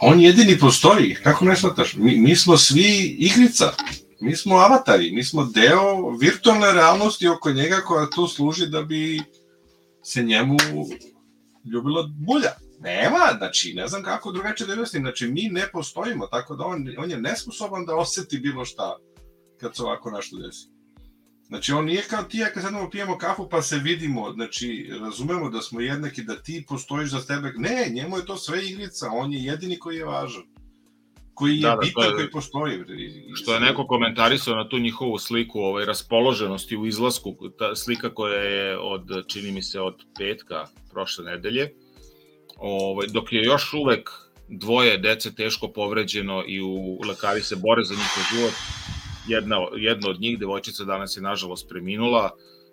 On 0.00 0.20
jedini 0.20 0.58
postoji, 0.58 1.16
kako 1.22 1.44
ne 1.44 1.56
shvataš? 1.56 1.94
Mi, 1.94 2.16
mi 2.16 2.36
smo 2.36 2.56
svi 2.56 3.16
igrica, 3.18 3.72
mi 4.20 4.36
smo 4.36 4.56
avatari, 4.56 5.12
mi 5.12 5.24
smo 5.24 5.44
deo 5.44 6.10
virtualne 6.10 6.72
realnosti 6.72 7.28
oko 7.28 7.52
njega 7.52 7.76
koja 7.76 8.10
tu 8.10 8.26
služi 8.26 8.66
da 8.66 8.82
bi 8.82 9.22
se 10.06 10.22
njemu 10.22 10.56
ljubilo 11.72 12.10
bulja. 12.14 12.50
Nema, 12.80 13.38
znači, 13.38 13.74
ne 13.74 13.86
znam 13.88 14.02
kako 14.02 14.32
drugačije 14.32 14.66
da 14.66 14.72
jednostavim, 14.72 15.04
znači, 15.04 15.28
mi 15.28 15.48
ne 15.48 15.68
postojimo, 15.72 16.26
tako 16.26 16.56
da 16.56 16.64
on, 16.64 16.88
on 16.98 17.10
je 17.10 17.20
nesposoban 17.20 17.86
da 17.86 17.96
oseti 17.96 18.38
bilo 18.38 18.64
šta 18.64 18.96
kad 19.60 19.76
se 19.76 19.82
ovako 19.82 20.10
nešto 20.10 20.36
desi. 20.36 20.68
Znači, 21.46 21.72
on 21.72 21.84
nije 21.84 22.02
kao 22.02 22.22
ti, 22.22 22.38
ja 22.38 22.52
kad 22.52 22.62
sedemo 22.62 22.90
pijemo 22.90 23.18
kafu 23.18 23.48
pa 23.48 23.62
se 23.62 23.78
vidimo, 23.78 24.32
znači, 24.32 24.90
razumemo 25.00 25.50
da 25.50 25.60
smo 25.62 25.80
jednaki, 25.80 26.22
da 26.22 26.42
ti 26.42 26.64
postojiš 26.68 27.10
za 27.10 27.20
tebe. 27.20 27.52
Ne, 27.56 27.90
njemu 27.90 28.16
je 28.16 28.26
to 28.26 28.36
sve 28.36 28.66
igrica, 28.66 29.10
on 29.12 29.32
je 29.32 29.44
jedini 29.44 29.78
koji 29.78 29.96
je 29.96 30.04
važan 30.04 30.55
koji 31.36 31.56
je 31.56 31.62
da, 31.62 31.70
da, 31.70 31.76
bitan, 31.76 32.04
je, 32.04 32.14
koji 32.14 32.30
postoji. 32.30 32.78
Što 33.34 33.54
je 33.54 33.60
neko 33.60 33.86
komentarisao 33.86 34.56
na 34.56 34.68
tu 34.68 34.78
njihovu 34.78 35.18
sliku 35.18 35.60
ovaj, 35.60 35.84
raspoloženosti 35.84 36.76
u 36.76 36.86
izlasku, 36.86 37.36
ta 37.58 37.74
slika 37.76 38.14
koja 38.14 38.40
je 38.40 38.78
od, 38.78 39.02
čini 39.26 39.52
mi 39.52 39.62
se, 39.62 39.80
od 39.80 39.94
petka 40.18 40.64
prošle 40.90 41.24
nedelje, 41.24 41.72
ovaj, 42.56 43.06
dok 43.12 43.32
je 43.32 43.42
još 43.42 43.72
uvek 43.74 44.10
dvoje 44.48 44.98
dece 44.98 45.34
teško 45.34 45.68
povređeno 45.68 46.44
i 46.46 46.60
u 46.62 47.00
lekari 47.08 47.40
se 47.40 47.56
bore 47.56 47.84
za 47.84 47.94
njihov 47.94 48.22
život, 48.34 48.52
jedna, 49.28 49.56
jedna 49.76 50.10
od 50.10 50.20
njih, 50.20 50.38
devojčica 50.38 50.84
danas 50.84 51.16
je 51.16 51.22
nažalost 51.22 51.68
preminula, 51.68 52.30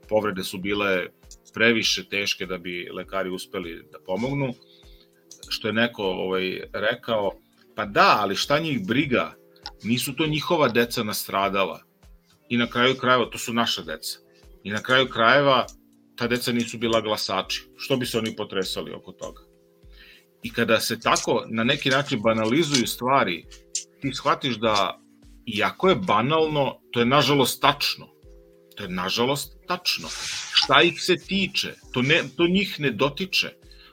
povrede 0.10 0.44
su 0.44 0.58
bile 0.58 1.08
previše 1.54 2.04
teške 2.04 2.46
da 2.46 2.58
bi 2.58 2.90
lekari 2.94 3.30
uspeli 3.30 3.84
da 3.92 4.00
pomognu. 4.06 4.54
Što 5.50 5.68
je 5.68 5.74
neko 5.74 6.04
ovaj, 6.04 6.62
rekao, 6.74 7.32
Pa 7.76 7.86
da, 7.86 8.18
ali 8.20 8.36
šta 8.36 8.60
njih 8.60 8.88
briga? 8.88 9.34
Nisu 9.84 10.16
to 10.16 10.28
njihova 10.28 10.68
deca 10.68 11.04
nastradala. 11.04 11.82
I 12.50 12.58
na 12.58 12.68
kraju 12.68 12.96
krajeva 12.96 13.30
to 13.30 13.38
su 13.38 13.54
naša 13.54 13.82
deca. 13.82 14.20
I 14.64 14.72
na 14.72 14.82
kraju 14.82 15.10
krajeva 15.10 15.66
ta 16.16 16.28
deca 16.28 16.52
nisu 16.52 16.78
bila 16.78 17.02
glasači. 17.02 17.64
Što 17.78 17.98
bi 17.98 18.06
se 18.06 18.18
oni 18.18 18.36
potresali 18.36 18.92
oko 18.92 19.12
toga? 19.12 19.42
I 20.44 20.54
kada 20.54 20.80
se 20.80 21.00
tako 21.00 21.46
na 21.50 21.64
neki 21.64 21.90
način 21.90 22.22
banalizuju 22.22 22.88
stvari, 22.88 23.46
ti 24.02 24.14
shvatiš 24.14 24.56
da 24.56 25.00
iako 25.46 25.90
je 25.90 25.96
banalno, 25.96 26.80
to 26.92 27.00
je 27.00 27.06
nažalost 27.06 27.62
tačno. 27.62 28.08
To 28.76 28.84
je 28.84 28.90
nažalost 28.90 29.58
tačno. 29.68 30.08
Šta 30.54 30.82
ih 30.82 31.02
se 31.02 31.16
tiče? 31.16 31.74
To, 31.94 32.02
ne, 32.02 32.24
to 32.38 32.48
njih 32.48 32.80
ne 32.80 32.92
dotiče. 32.92 33.50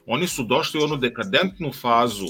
Oni 0.06 0.26
su 0.26 0.44
došli 0.44 0.80
u 0.80 0.84
onu 0.84 0.96
dekadentnu 0.96 1.72
fazu 1.72 2.28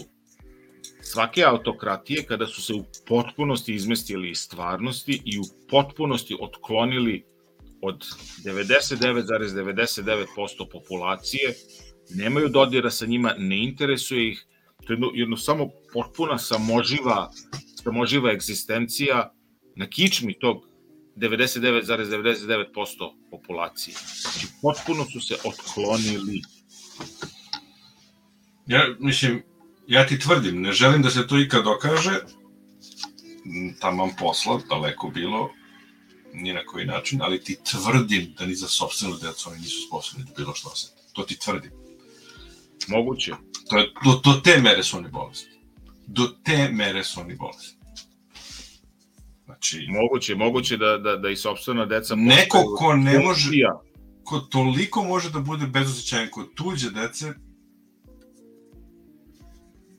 svake 1.12 1.45
autokratije 1.45 2.23
kada 2.23 2.47
su 2.47 2.62
se 2.62 2.75
u 2.75 2.85
potpunosti 3.07 3.75
izmestili 3.75 4.31
iz 4.31 4.38
stvarnosti 4.38 5.23
i 5.25 5.38
u 5.38 5.43
potpunosti 5.71 6.37
otklonili 6.40 7.25
od 7.83 8.05
99,99% 8.45 10.26
populacije, 10.73 11.55
nemaju 12.11 12.49
dodira 12.49 12.90
sa 12.90 13.07
njima, 13.07 13.35
ne 13.38 13.64
interesuje 13.64 14.29
ih, 14.29 14.47
to 14.87 14.93
je 14.93 14.95
jedno, 14.95 15.11
jedno 15.14 15.37
samo 15.37 15.71
potpuna 15.93 16.38
samoživa, 16.38 17.31
samoživa 17.83 18.33
egzistencija 18.33 19.33
na 19.76 19.87
kičmi 19.87 20.38
tog 20.38 20.69
99,99% 21.17 23.14
populacije. 23.31 23.95
Znači, 24.23 24.47
potpuno 24.62 25.05
su 25.05 25.21
se 25.21 25.35
otklonili. 25.45 26.43
Ja, 28.67 28.87
mislim, 28.99 29.43
ja 29.91 30.07
ti 30.07 30.19
tvrdim, 30.19 30.61
ne 30.63 30.73
želim 30.73 31.03
da 31.03 31.11
se 31.11 31.27
to 31.27 31.39
ikad 31.39 31.65
dokaže, 31.65 32.19
tamam 33.81 34.11
posla, 34.19 34.61
daleko 34.69 35.09
bilo, 35.09 35.51
ni 36.33 36.53
na 36.53 36.65
koji 36.67 36.87
način, 36.87 37.23
ali 37.23 37.45
ti 37.45 37.57
tvrdim 37.71 38.35
da 38.39 38.47
ni 38.47 38.55
za 38.55 38.69
sobstvenu 38.69 39.17
decu 39.17 39.51
oni 39.51 39.59
nisu 39.59 39.87
sposobni 39.87 40.25
da 40.25 40.33
bilo 40.37 40.55
što 40.55 40.69
osete. 40.69 41.03
To 41.13 41.23
ti 41.23 41.39
tvrdim. 41.39 41.71
Moguće. 42.89 43.33
To 43.71 43.79
je, 43.79 43.93
do, 44.05 44.21
do 44.25 44.41
te 44.41 44.61
mere 44.61 44.83
su 44.83 44.97
oni 44.97 45.09
bolesni. 45.09 45.51
Do 46.07 46.27
te 46.45 46.69
mere 46.73 47.05
su 47.05 47.21
oni 47.21 47.35
bolesni. 47.35 47.79
Znači... 49.45 49.87
Moguće, 49.89 50.35
moguće 50.35 50.77
da, 50.77 50.99
da, 50.99 51.17
da 51.17 51.31
i 51.31 51.37
sobstvena 51.37 51.87
deca... 51.87 52.15
Neko 52.15 52.75
ko 52.79 52.97
ne 52.97 53.19
može... 53.19 53.51
Ko 54.25 54.39
toliko 54.39 55.05
može 55.05 55.31
da 55.31 55.39
bude 55.39 55.67
bezosećajan 55.67 56.29
kod 56.31 56.55
tuđe 56.55 56.91
dece, 56.91 57.35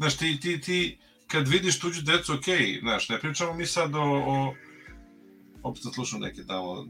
Znaš, 0.02 0.18
ti, 0.18 0.40
ti, 0.40 0.62
ti, 0.62 0.98
kad 1.28 1.48
vidiš 1.48 1.80
tuđu 1.80 2.02
decu, 2.02 2.34
ok, 2.34 2.46
znaš, 2.82 3.10
ne 3.10 3.20
pričamo 3.20 3.54
mi 3.54 3.66
sad 3.66 3.96
o, 3.96 4.02
o 4.04 4.56
opet 5.64 5.84
slušam 5.94 6.20
neke 6.20 6.44
tamo 6.44 6.86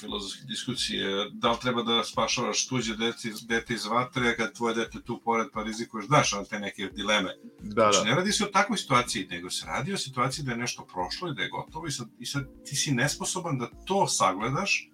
filozofske 0.00 0.44
diskusije, 0.44 1.30
da 1.32 1.50
li 1.50 1.58
treba 1.60 1.82
da 1.82 2.04
spašavaš 2.04 2.66
tuđe 2.66 2.96
dete, 2.96 3.28
dete 3.42 3.74
iz 3.74 3.84
vatre, 3.84 4.36
kad 4.36 4.54
tvoje 4.54 4.74
dete 4.74 5.02
tu 5.02 5.20
pored 5.24 5.48
pa 5.52 5.62
rizikuješ, 5.62 6.06
znaš, 6.06 6.32
ono 6.32 6.44
te 6.44 6.58
neke 6.58 6.86
dileme. 6.86 7.34
Da, 7.60 7.84
da. 7.84 7.92
Znači, 7.92 8.08
ne 8.08 8.14
radi 8.14 8.32
se 8.32 8.44
o 8.44 8.48
takvoj 8.48 8.78
situaciji, 8.78 9.26
nego 9.30 9.50
se 9.50 9.66
radi 9.66 9.92
o 9.92 9.98
situaciji 9.98 10.44
da 10.44 10.50
je 10.50 10.58
nešto 10.58 10.86
prošlo 10.92 11.28
i 11.28 11.34
da 11.34 11.42
je 11.42 11.48
gotovo 11.48 11.86
i 11.86 11.90
sad, 11.90 12.08
i 12.18 12.26
sad 12.26 12.44
ti 12.64 12.76
si 12.76 12.92
nesposoban 12.92 13.58
da 13.58 13.70
to 13.84 14.06
sagledaš, 14.06 14.88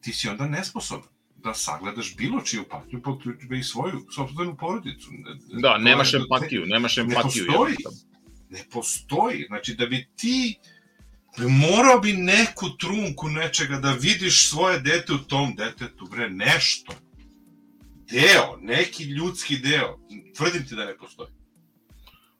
ti 0.00 0.12
si 0.12 0.28
onda 0.28 0.46
nesposoban 0.46 1.08
da 1.44 1.54
sagledaš 1.54 2.16
bilo 2.16 2.40
čiju 2.40 2.64
patnju, 2.70 3.02
pa 3.48 3.54
i 3.56 3.62
svoju 3.62 4.06
sobstvenu 4.14 4.56
porodicu. 4.56 5.08
Da, 5.52 5.78
nemaš 5.78 6.14
empatiju, 6.14 6.66
nemaš 6.66 6.98
empatiju. 6.98 7.44
Ne 7.44 7.52
postoji, 7.52 7.76
ne 8.50 8.64
postoji. 8.72 9.44
Znači, 9.48 9.74
da 9.74 9.86
bi 9.86 10.08
ti 10.16 10.58
morao 11.38 12.00
bi 12.00 12.12
neku 12.12 12.70
trunku 12.78 13.28
nečega 13.28 13.76
da 13.76 13.92
vidiš 13.92 14.50
svoje 14.50 14.80
dete 14.80 15.12
u 15.12 15.18
tom 15.18 15.54
detetu, 15.54 16.06
bre, 16.10 16.30
nešto. 16.30 16.92
Deo, 18.10 18.58
neki 18.60 19.04
ljudski 19.04 19.56
deo. 19.56 19.98
Tvrdim 20.36 20.66
ti 20.68 20.74
da 20.74 20.84
ne 20.84 20.96
postoji. 20.96 21.30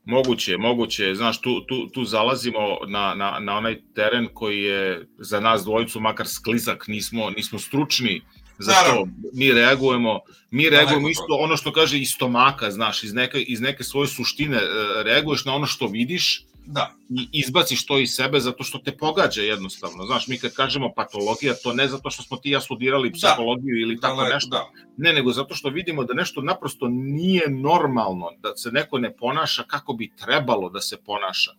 Moguće, 0.05 0.57
moguće, 0.57 1.15
znaš, 1.15 1.41
tu, 1.41 1.67
tu, 1.67 1.89
tu 1.89 2.05
zalazimo 2.05 2.79
na, 2.89 3.15
na, 3.15 3.39
na 3.41 3.57
onaj 3.57 3.81
teren 3.95 4.29
koji 4.35 4.63
je 4.63 5.09
za 5.19 5.41
nas 5.41 5.65
dvojicu 5.65 6.01
makar 6.01 6.29
sklizak, 6.29 6.89
nismo, 6.89 7.31
nismo 7.31 7.59
stručni 7.59 8.23
za 8.63 8.73
to. 8.73 9.07
Mi 9.33 9.53
reagujemo, 9.53 10.21
mi 10.51 10.71
reagujemo 10.71 11.09
isto 11.09 11.37
ono 11.41 11.57
što 11.57 11.73
kaže 11.73 11.99
iz 11.99 12.09
stomaka, 12.09 12.71
znaš, 12.71 13.05
iz 13.05 13.15
neke, 13.15 13.41
iz 13.41 13.61
neke 13.61 13.85
svoje 13.85 14.09
suštine 14.09 14.57
e, 14.57 15.03
reaguješ 15.03 15.45
na 15.45 15.55
ono 15.55 15.67
što 15.67 15.87
vidiš 15.87 16.45
da. 16.67 16.95
i 17.11 17.29
izbaciš 17.33 17.87
to 17.87 17.99
iz 17.99 18.11
sebe 18.15 18.41
zato 18.41 18.65
što 18.65 18.79
te 18.79 18.97
pogađa 18.97 19.43
jednostavno. 19.43 20.07
Znaš, 20.07 20.27
mi 20.29 20.39
kad 20.39 20.55
kažemo 20.55 20.93
patologija, 20.97 21.55
to 21.63 21.73
ne 21.73 21.89
zato 21.89 22.11
što 22.11 22.23
smo 22.23 22.37
ti 22.37 22.51
ja 22.51 22.61
studirali 22.61 23.11
da. 23.11 23.15
psihologiju 23.15 23.75
da. 23.75 23.81
ili 23.81 24.01
tako 24.01 24.23
da, 24.23 24.35
nešto. 24.35 24.51
Da. 24.51 24.71
Ne, 24.97 25.13
nego 25.13 25.33
zato 25.33 25.55
što 25.55 25.69
vidimo 25.69 26.05
da 26.05 26.15
nešto 26.15 26.43
naprosto 26.43 26.89
nije 26.89 27.51
normalno, 27.51 28.31
da 28.39 28.57
se 28.57 28.71
neko 28.71 28.99
ne 28.99 29.17
ponaša 29.17 29.63
kako 29.63 29.93
bi 29.93 30.13
trebalo 30.25 30.71
da 30.71 30.81
se 30.81 30.97
ponaša. 31.05 31.51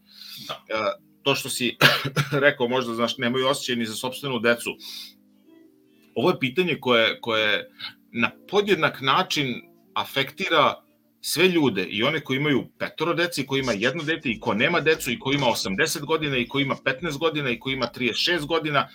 Da. 0.48 0.63
E, 0.69 0.74
to 1.24 1.36
što 1.36 1.50
si 1.50 1.77
rekao, 2.45 2.67
možda, 2.67 2.93
znaš, 2.93 3.17
nemaju 3.17 3.48
osjećaj 3.48 3.75
ni 3.75 3.86
za 3.86 3.95
sobstvenu 3.95 4.39
decu 4.39 4.69
ovo 6.15 6.29
je 6.29 6.39
pitanje 6.39 6.77
koje, 6.82 7.22
koje 7.22 7.70
na 8.12 8.32
podjednak 8.50 9.01
način 9.01 9.62
afektira 9.93 10.84
sve 11.22 11.48
ljude 11.48 11.84
i 11.84 12.03
one 12.03 12.20
koji 12.20 12.38
imaju 12.38 12.65
petoro 12.79 13.13
dece 13.13 13.41
i 13.41 13.46
koji 13.46 13.60
ima 13.60 13.72
jedno 13.72 14.03
dete 14.03 14.29
i 14.29 14.39
ko 14.39 14.53
nema 14.53 14.79
decu 14.79 15.12
i 15.12 15.20
ko 15.20 15.32
ima 15.32 15.46
80 15.46 16.05
godina 16.05 16.38
i 16.38 16.48
ko 16.48 16.60
ima 16.60 16.75
15 16.75 17.17
godina 17.17 17.50
i 17.50 17.60
ko 17.60 17.70
ima 17.70 17.88
36 17.96 18.46
godina. 18.46 18.89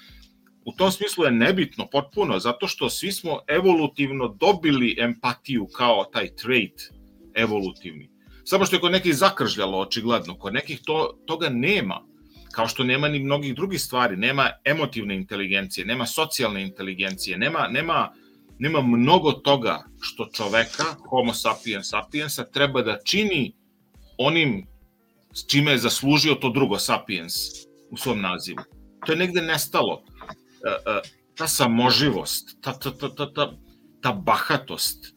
U 0.65 0.73
tom 0.73 0.93
smislu 0.93 1.25
je 1.25 1.31
nebitno 1.31 1.87
potpuno 1.93 2.39
zato 2.39 2.69
što 2.69 2.91
svi 2.91 3.13
smo 3.13 3.39
evolutivno 3.47 4.29
dobili 4.29 4.97
empatiju 4.99 5.67
kao 5.67 6.05
taj 6.13 6.37
trait 6.37 6.81
evolutivni. 7.35 8.11
Samo 8.45 8.65
što 8.65 8.77
je 8.77 8.81
kod 8.81 8.93
nekih 8.93 9.15
zakržljalo 9.15 9.79
očigledno. 9.79 10.39
Kod 10.39 10.55
nekih 10.55 10.81
to, 10.85 11.19
toga 11.27 11.49
nema 11.49 12.01
kao 12.59 12.69
što 12.69 12.85
nema 12.85 13.09
ni 13.09 13.19
mnogih 13.19 13.55
drugih 13.55 13.81
stvari, 13.81 14.17
nema 14.17 14.50
emotivne 14.65 15.17
inteligencije, 15.17 15.87
nema 15.87 16.07
socijalne 16.07 16.62
inteligencije, 16.62 17.38
nema, 17.38 17.69
nema, 17.69 18.12
nema 18.59 18.81
mnogo 18.81 19.33
toga 19.33 19.85
što 20.00 20.27
čoveka, 20.33 20.85
homo 21.09 21.35
sapiens 21.35 21.88
sapiensa, 21.88 22.45
treba 22.45 22.83
da 22.83 22.99
čini 23.05 23.53
onim 24.17 24.67
s 25.35 25.47
čime 25.47 25.71
je 25.71 25.79
zaslužio 25.79 26.35
to 26.35 26.50
drugo 26.50 26.79
sapiens 26.79 27.35
u 27.91 27.97
svom 27.97 28.21
nazivu. 28.21 28.59
To 29.07 29.12
je 29.12 29.19
negde 29.19 29.43
nestalo. 29.43 30.03
E, 30.67 30.91
e, 30.91 31.00
ta 31.35 31.49
samoživost, 31.49 32.59
ta, 32.61 32.73
ta, 32.73 32.91
ta, 32.91 33.15
ta, 33.15 33.33
ta, 33.33 33.53
ta 34.03 34.12
bahatost. 34.12 35.15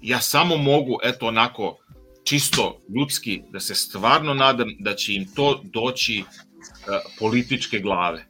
Ja 0.00 0.20
samo 0.20 0.56
mogu, 0.56 0.98
eto 1.02 1.26
onako, 1.26 1.76
čisto 2.24 2.80
ljudski, 2.96 3.42
da 3.50 3.60
se 3.60 3.74
stvarno 3.74 4.34
nadam 4.34 4.68
da 4.78 4.94
će 4.94 5.14
im 5.14 5.26
to 5.34 5.60
doći 5.64 6.18
e, 6.18 6.24
političke 7.18 7.78
glave. 7.78 8.26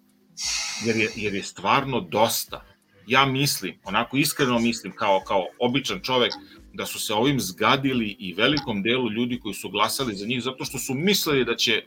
Jer 0.84 0.96
je, 0.96 1.10
jer 1.16 1.34
je 1.34 1.42
stvarno 1.42 2.00
dosta. 2.00 2.64
Ja 3.06 3.26
mislim, 3.26 3.78
onako 3.84 4.16
iskreno 4.16 4.58
mislim, 4.58 4.92
kao, 4.92 5.20
kao 5.26 5.46
običan 5.60 6.00
čovek, 6.00 6.32
da 6.72 6.86
su 6.86 7.00
se 7.00 7.14
ovim 7.14 7.40
zgadili 7.40 8.16
i 8.18 8.34
velikom 8.34 8.82
delu 8.82 9.10
ljudi 9.10 9.40
koji 9.40 9.54
su 9.54 9.68
glasali 9.68 10.14
za 10.14 10.26
njih 10.26 10.42
zato 10.42 10.64
što 10.64 10.78
su 10.78 10.94
mislili 10.94 11.44
da 11.44 11.56
će 11.56 11.84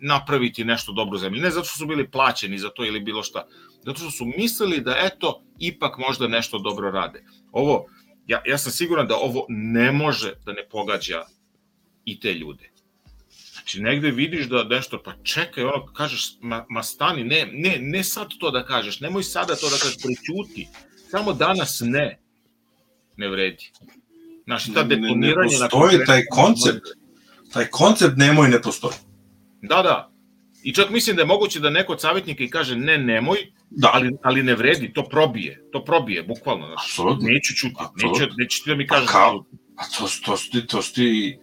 napraviti 0.00 0.64
nešto 0.64 0.92
dobro 0.92 1.18
zemlji. 1.18 1.40
Ne 1.40 1.50
zato 1.50 1.64
što 1.64 1.78
su 1.78 1.86
bili 1.86 2.10
plaćeni 2.10 2.58
za 2.58 2.68
to 2.68 2.84
ili 2.84 3.00
bilo 3.00 3.22
šta. 3.22 3.46
Zato 3.84 3.98
što 4.00 4.10
su 4.10 4.24
mislili 4.24 4.80
da 4.80 4.96
eto, 4.98 5.42
ipak 5.58 5.98
možda 5.98 6.28
nešto 6.28 6.58
dobro 6.58 6.90
rade. 6.90 7.24
Ovo, 7.52 7.86
ja, 8.26 8.42
ja 8.46 8.58
sam 8.58 8.72
siguran 8.72 9.06
da 9.06 9.16
ovo 9.16 9.46
ne 9.48 9.92
može 9.92 10.34
da 10.46 10.52
ne 10.52 10.66
pogađa 10.70 11.22
i 12.04 12.20
te 12.20 12.34
ljude. 12.34 12.70
Znači, 13.52 13.80
negde 13.80 14.10
vidiš 14.10 14.46
da 14.46 14.64
nešto, 14.64 15.02
pa 15.02 15.12
čekaj, 15.22 15.64
ono, 15.64 15.86
kažeš, 15.86 16.36
ma, 16.40 16.66
ma 16.68 16.82
stani, 16.82 17.24
ne, 17.24 17.48
ne, 17.52 17.78
ne 17.80 18.04
sad 18.04 18.28
to 18.40 18.50
da 18.50 18.64
kažeš, 18.64 19.00
nemoj 19.00 19.22
sada 19.22 19.54
to 19.56 19.70
da 19.70 19.76
kažeš, 19.76 19.96
prećuti. 19.96 20.68
Samo 21.10 21.32
danas 21.32 21.82
ne. 21.84 22.18
Ne 23.16 23.28
vredi. 23.28 23.70
Znači, 24.44 24.72
ta 24.74 24.82
detoniranje... 24.82 25.56
Ne, 25.56 25.62
ne 25.62 25.68
postoji 25.70 25.98
na 25.98 26.04
taj 26.04 26.22
koncept. 26.30 26.86
Taj 27.52 27.66
koncept 27.66 28.16
nemoj 28.16 28.48
ne 28.48 28.62
postoji. 28.62 28.94
Da, 29.62 29.82
da. 29.82 30.10
I 30.62 30.74
čak 30.74 30.90
mislim 30.90 31.16
da 31.16 31.22
je 31.22 31.26
moguće 31.26 31.60
da 31.60 31.70
neko 31.70 31.92
od 31.92 32.00
savjetnika 32.00 32.44
i 32.44 32.50
kaže 32.50 32.76
ne, 32.76 32.98
nemoj, 32.98 33.52
da. 33.76 33.90
ali, 33.92 34.16
ali 34.22 34.42
ne 34.42 34.54
vredi, 34.54 34.92
to 34.92 35.04
probije, 35.08 35.68
to 35.72 35.84
probije, 35.84 36.22
bukvalno. 36.22 36.66
Znači, 36.66 36.82
Absolutno. 36.90 37.28
Neću 37.28 37.54
čuti, 37.54 37.74
neću, 37.96 38.34
neću 38.36 38.64
ti 38.64 38.70
da 38.70 38.76
mi 38.76 38.86
kažeš. 38.86 39.08
A, 39.08 39.12
kao, 39.12 39.44
a 39.76 39.84
to, 39.98 40.08
to, 40.24 40.36
to, 40.52 40.60
to, 40.66 40.82
ti 40.82 41.38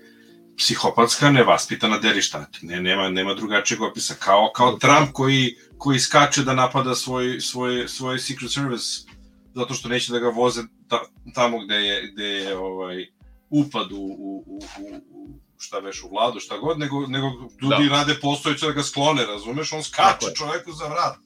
psihopatska, 0.57 1.31
nevaspitana 1.31 1.97
derištati. 1.97 2.65
Ne, 2.65 2.81
nema, 2.81 3.09
nema 3.09 3.33
drugačijeg 3.33 3.81
opisa. 3.81 4.15
Kao, 4.19 4.51
kao 4.55 4.77
Trump 4.77 5.09
koji, 5.13 5.55
koji 5.77 5.99
skače 5.99 6.43
da 6.43 6.53
napada 6.53 6.95
svoj, 6.95 7.39
svoj, 7.39 7.87
svoj 7.87 8.19
Secret 8.19 8.51
Service 8.51 9.11
zato 9.55 9.73
što 9.73 9.89
neće 9.89 10.11
da 10.11 10.19
ga 10.19 10.29
voze 10.29 10.61
ta, 10.87 11.01
tamo 11.35 11.59
gde 11.59 11.75
je, 11.75 12.11
gde 12.11 12.23
je 12.25 12.57
ovaj, 12.57 13.07
upad 13.49 13.91
u, 13.91 13.97
u, 13.97 14.43
u, 14.47 14.61
u 15.09 15.39
šta 15.57 15.79
veš 15.79 16.03
u 16.03 16.09
vladu, 16.09 16.39
šta 16.39 16.57
god, 16.57 16.79
nego, 16.79 17.07
nego 17.07 17.27
ljudi 17.61 17.89
da. 17.89 17.95
rade 17.95 18.15
postojeće 18.21 18.65
da 18.65 18.71
ga 18.71 18.83
sklone, 18.83 19.25
razumeš? 19.25 19.73
On 19.73 19.83
skače 19.83 20.25
čoveku 20.35 20.71
za 20.71 20.87
vrat. 20.87 21.17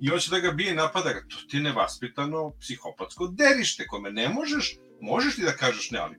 I 0.00 0.08
hoće 0.08 0.30
da 0.30 0.38
ga 0.38 0.50
bije 0.50 0.72
i 0.72 0.74
napada 0.74 1.12
ga. 1.12 1.20
To 1.20 1.36
ti 1.48 1.56
je 1.56 1.62
nevaspitano, 1.62 2.52
psihopatsko 2.60 3.26
derište, 3.26 3.86
kome 3.86 4.10
ne 4.10 4.28
možeš, 4.28 4.76
možeš 5.00 5.36
ti 5.36 5.42
da 5.42 5.52
kažeš 5.52 5.90
ne, 5.90 5.98
ali... 5.98 6.16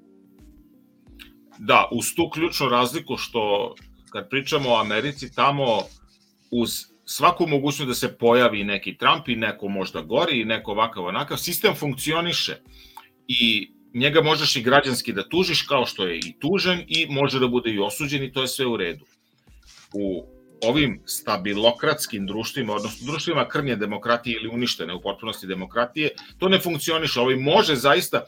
Da, 1.57 1.89
uz 1.91 2.05
tu 2.15 2.29
ključnu 2.29 2.69
razliku 2.69 3.17
što 3.17 3.75
kad 4.09 4.29
pričamo 4.29 4.69
o 4.69 4.79
Americi, 4.79 5.33
tamo 5.35 5.81
uz 6.51 6.69
svaku 7.05 7.47
mogućnost 7.47 7.87
da 7.87 7.93
se 7.93 8.17
pojavi 8.17 8.63
neki 8.63 8.97
Trump 8.97 9.27
i 9.27 9.35
neko 9.35 9.67
možda 9.67 10.01
gori 10.01 10.41
i 10.41 10.45
neko 10.45 10.71
ovakav 10.71 11.05
onakav, 11.05 11.37
sistem 11.37 11.75
funkcioniše 11.75 12.61
i 13.27 13.71
njega 13.93 14.21
možeš 14.21 14.55
i 14.55 14.61
građanski 14.61 15.13
da 15.13 15.29
tužiš 15.29 15.61
kao 15.61 15.85
što 15.85 16.07
je 16.07 16.19
i 16.19 16.39
tužen 16.39 16.83
i 16.87 17.07
može 17.09 17.39
da 17.39 17.47
bude 17.47 17.71
i 17.71 17.79
osuđen 17.79 18.23
i 18.23 18.31
to 18.31 18.41
je 18.41 18.47
sve 18.47 18.65
u 18.65 18.77
redu. 18.77 19.05
U 19.93 20.25
ovim 20.63 21.01
stabilokratskim 21.05 22.25
društvima, 22.25 22.73
odnosno 22.73 23.11
društvima 23.11 23.47
krnje 23.47 23.75
demokratije 23.75 24.35
ili 24.35 24.49
uništene 24.49 24.93
u 24.93 25.01
potpunosti 25.01 25.47
demokratije, 25.47 26.09
to 26.37 26.49
ne 26.49 26.59
funkcioniše. 26.59 27.19
Ovaj 27.19 27.35
može 27.35 27.75
zaista, 27.75 28.25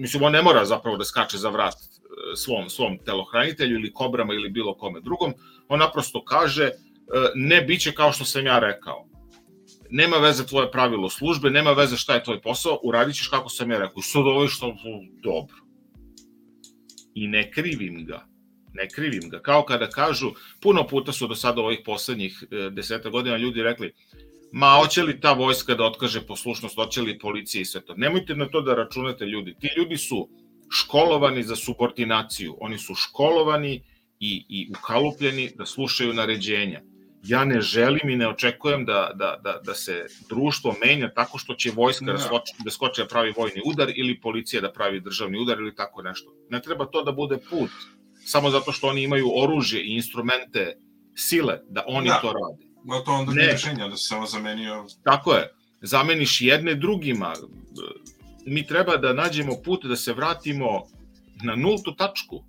mislim, 0.00 0.22
on 0.22 0.32
ne 0.32 0.42
mora 0.42 0.64
zapravo 0.64 0.96
da 0.96 1.04
skače 1.04 1.38
za 1.38 1.48
vrat 1.48 1.74
e, 1.74 2.36
svom, 2.36 2.68
svom 2.68 2.98
telohranitelju 2.98 3.74
ili 3.74 3.92
kobrama 3.92 4.34
ili 4.34 4.50
bilo 4.50 4.74
kome 4.74 5.00
drugom, 5.00 5.34
on 5.68 5.78
naprosto 5.78 6.24
kaže 6.24 6.64
e, 6.64 6.72
ne 7.34 7.60
biće 7.62 7.92
kao 7.92 8.12
što 8.12 8.24
sam 8.24 8.46
ja 8.46 8.58
rekao 8.58 9.06
nema 9.90 10.16
veze 10.16 10.46
tvoje 10.46 10.70
pravilo 10.70 11.10
službe, 11.10 11.50
nema 11.50 11.72
veze 11.72 11.96
šta 11.96 12.14
je 12.14 12.24
tvoj 12.24 12.40
posao, 12.40 12.78
uradit 12.82 13.16
ćeš 13.16 13.28
kako 13.28 13.48
sam 13.48 13.70
ja 13.70 13.78
rekao. 13.78 14.02
Sad 14.02 14.26
ovo 14.26 14.48
što 14.48 14.76
dobro. 15.22 15.56
I 17.14 17.28
ne 17.28 17.50
krivim 17.50 18.04
ga. 18.04 18.26
Ne 18.76 18.88
krivim 18.88 19.28
ga. 19.30 19.40
Kao 19.40 19.64
kada 19.64 19.88
kažu, 19.90 20.30
puno 20.60 20.86
puta 20.86 21.12
su 21.12 21.26
do 21.26 21.34
sada 21.34 21.60
ovih 21.60 21.80
poslednjih 21.84 22.44
e, 22.50 22.70
deseta 22.70 23.10
godina 23.10 23.36
ljudi 23.36 23.62
rekli, 23.62 23.92
ma 24.52 24.76
hoće 24.80 25.02
li 25.02 25.20
ta 25.20 25.32
vojska 25.32 25.74
da 25.74 25.84
otkaže 25.84 26.20
poslušnost, 26.26 26.74
hoće 26.74 27.02
li 27.02 27.18
policija 27.18 27.62
i 27.62 27.64
sve 27.64 27.80
to. 27.84 27.94
Nemojte 27.96 28.34
na 28.34 28.48
to 28.48 28.60
da 28.60 28.74
računate 28.74 29.26
ljudi. 29.26 29.56
Ti 29.60 29.70
ljudi 29.76 29.96
su 29.96 30.28
školovani 30.70 31.42
za 31.42 31.56
subordinaciju. 31.56 32.56
Oni 32.60 32.78
su 32.78 32.94
školovani 32.94 33.82
i, 34.20 34.44
i 34.48 34.68
ukalupljeni 34.70 35.50
da 35.56 35.66
slušaju 35.66 36.14
naređenja 36.14 36.82
ja 37.28 37.44
ne 37.44 37.60
želim 37.60 38.10
i 38.10 38.16
ne 38.16 38.28
očekujem 38.28 38.84
da, 38.84 39.10
da, 39.14 39.36
da, 39.44 39.60
da 39.64 39.74
se 39.74 40.06
društvo 40.28 40.74
menja 40.84 41.10
tako 41.14 41.38
što 41.38 41.54
će 41.54 41.70
vojska 41.70 42.04
da, 42.04 42.18
skoči, 42.18 42.54
da 42.64 42.70
skoči 42.70 43.02
da 43.02 43.08
pravi 43.08 43.32
vojni 43.36 43.62
udar 43.64 43.92
ili 43.94 44.20
policija 44.20 44.62
da 44.62 44.72
pravi 44.72 45.00
državni 45.00 45.38
udar 45.38 45.58
ili 45.58 45.74
tako 45.74 46.02
nešto. 46.02 46.32
Ne 46.50 46.62
treba 46.62 46.86
to 46.86 47.02
da 47.02 47.12
bude 47.12 47.38
put, 47.50 47.70
samo 48.26 48.50
zato 48.50 48.72
što 48.72 48.88
oni 48.88 49.02
imaju 49.02 49.30
oružje 49.34 49.82
i 49.82 49.94
instrumente 49.94 50.76
sile 51.14 51.60
da 51.68 51.84
oni 51.86 52.08
da. 52.08 52.20
to 52.20 52.32
rade. 52.32 52.66
Ma 52.84 53.04
to 53.04 53.12
onda 53.12 53.32
ne 53.32 53.46
rešenja, 53.46 53.88
da 53.88 53.96
se 53.96 54.08
samo 54.08 54.26
zamenio... 54.26 54.86
Tako 55.04 55.32
je, 55.32 55.52
zameniš 55.80 56.40
jedne 56.40 56.74
drugima. 56.74 57.34
Mi 58.46 58.66
treba 58.66 58.96
da 58.96 59.12
nađemo 59.12 59.56
put 59.64 59.84
da 59.84 59.96
se 59.96 60.12
vratimo 60.12 60.82
na 61.44 61.56
nultu 61.56 61.94
tačku 61.94 62.44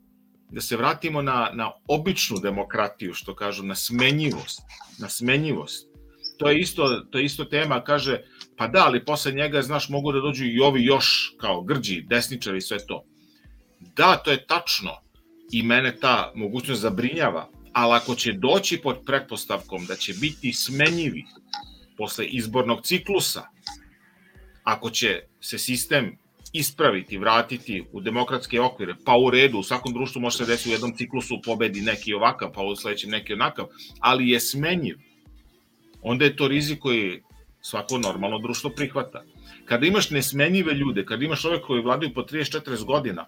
da 0.49 0.61
se 0.61 0.77
vratimo 0.77 1.21
na, 1.21 1.49
na 1.53 1.71
običnu 1.87 2.39
demokratiju, 2.39 3.13
što 3.13 3.35
kažu, 3.35 3.63
na 3.63 3.75
smenjivost. 3.75 4.61
Na 4.99 5.09
smenjivost. 5.09 5.87
To 6.37 6.49
je 6.49 6.59
isto, 6.59 6.99
to 7.11 7.17
je 7.17 7.25
isto 7.25 7.45
tema, 7.45 7.83
kaže, 7.83 8.21
pa 8.57 8.67
da, 8.67 8.85
ali 8.85 9.05
posle 9.05 9.31
njega, 9.31 9.61
znaš, 9.61 9.89
mogu 9.89 10.11
da 10.11 10.19
dođu 10.19 10.45
i 10.45 10.59
ovi 10.59 10.83
još 10.83 11.35
kao 11.39 11.61
grđi, 11.61 12.01
desničari, 12.01 12.61
sve 12.61 12.77
to. 12.85 13.03
Da, 13.79 14.15
to 14.15 14.31
je 14.31 14.45
tačno 14.45 14.91
i 15.51 15.63
mene 15.63 15.95
ta 15.99 16.31
mogućnost 16.35 16.81
zabrinjava, 16.81 17.49
ali 17.73 17.93
ako 17.93 18.15
će 18.15 18.33
doći 18.33 18.77
pod 18.83 18.97
pretpostavkom 19.05 19.85
da 19.85 19.95
će 19.95 20.13
biti 20.13 20.53
smenjivi 20.53 21.25
posle 21.97 22.25
izbornog 22.25 22.81
ciklusa, 22.83 23.43
ako 24.63 24.89
će 24.89 25.21
se 25.41 25.57
sistem 25.57 26.17
ispraviti, 26.53 27.17
vratiti 27.17 27.83
u 27.91 28.01
demokratske 28.01 28.61
okvire, 28.61 28.95
pa 29.05 29.17
u 29.17 29.29
redu, 29.29 29.59
u 29.59 29.63
svakom 29.63 29.93
društvu 29.93 30.21
može 30.21 30.37
se 30.37 30.45
desiti 30.45 30.69
u 30.69 30.71
jednom 30.71 30.95
ciklusu 30.97 31.41
pobedi 31.45 31.81
neki 31.81 32.13
ovakav, 32.13 32.51
pa 32.53 32.61
u 32.61 32.75
sledećem 32.75 33.09
neki 33.09 33.33
onakav, 33.33 33.67
ali 33.99 34.29
je 34.29 34.39
smenjiv. 34.39 34.97
Onda 36.01 36.25
je 36.25 36.35
to 36.35 36.47
rizik 36.47 36.79
koji 36.79 37.23
svako 37.61 37.97
normalno 37.97 38.39
društvo 38.39 38.69
prihvata. 38.69 39.23
Kada 39.65 39.85
imaš 39.85 40.09
nesmenjive 40.09 40.73
ljude, 40.73 41.05
kada 41.05 41.25
imaš 41.25 41.45
ove 41.45 41.61
koji 41.61 41.81
vladaju 41.81 42.13
po 42.13 42.21
30-40 42.21 42.85
godina, 42.85 43.25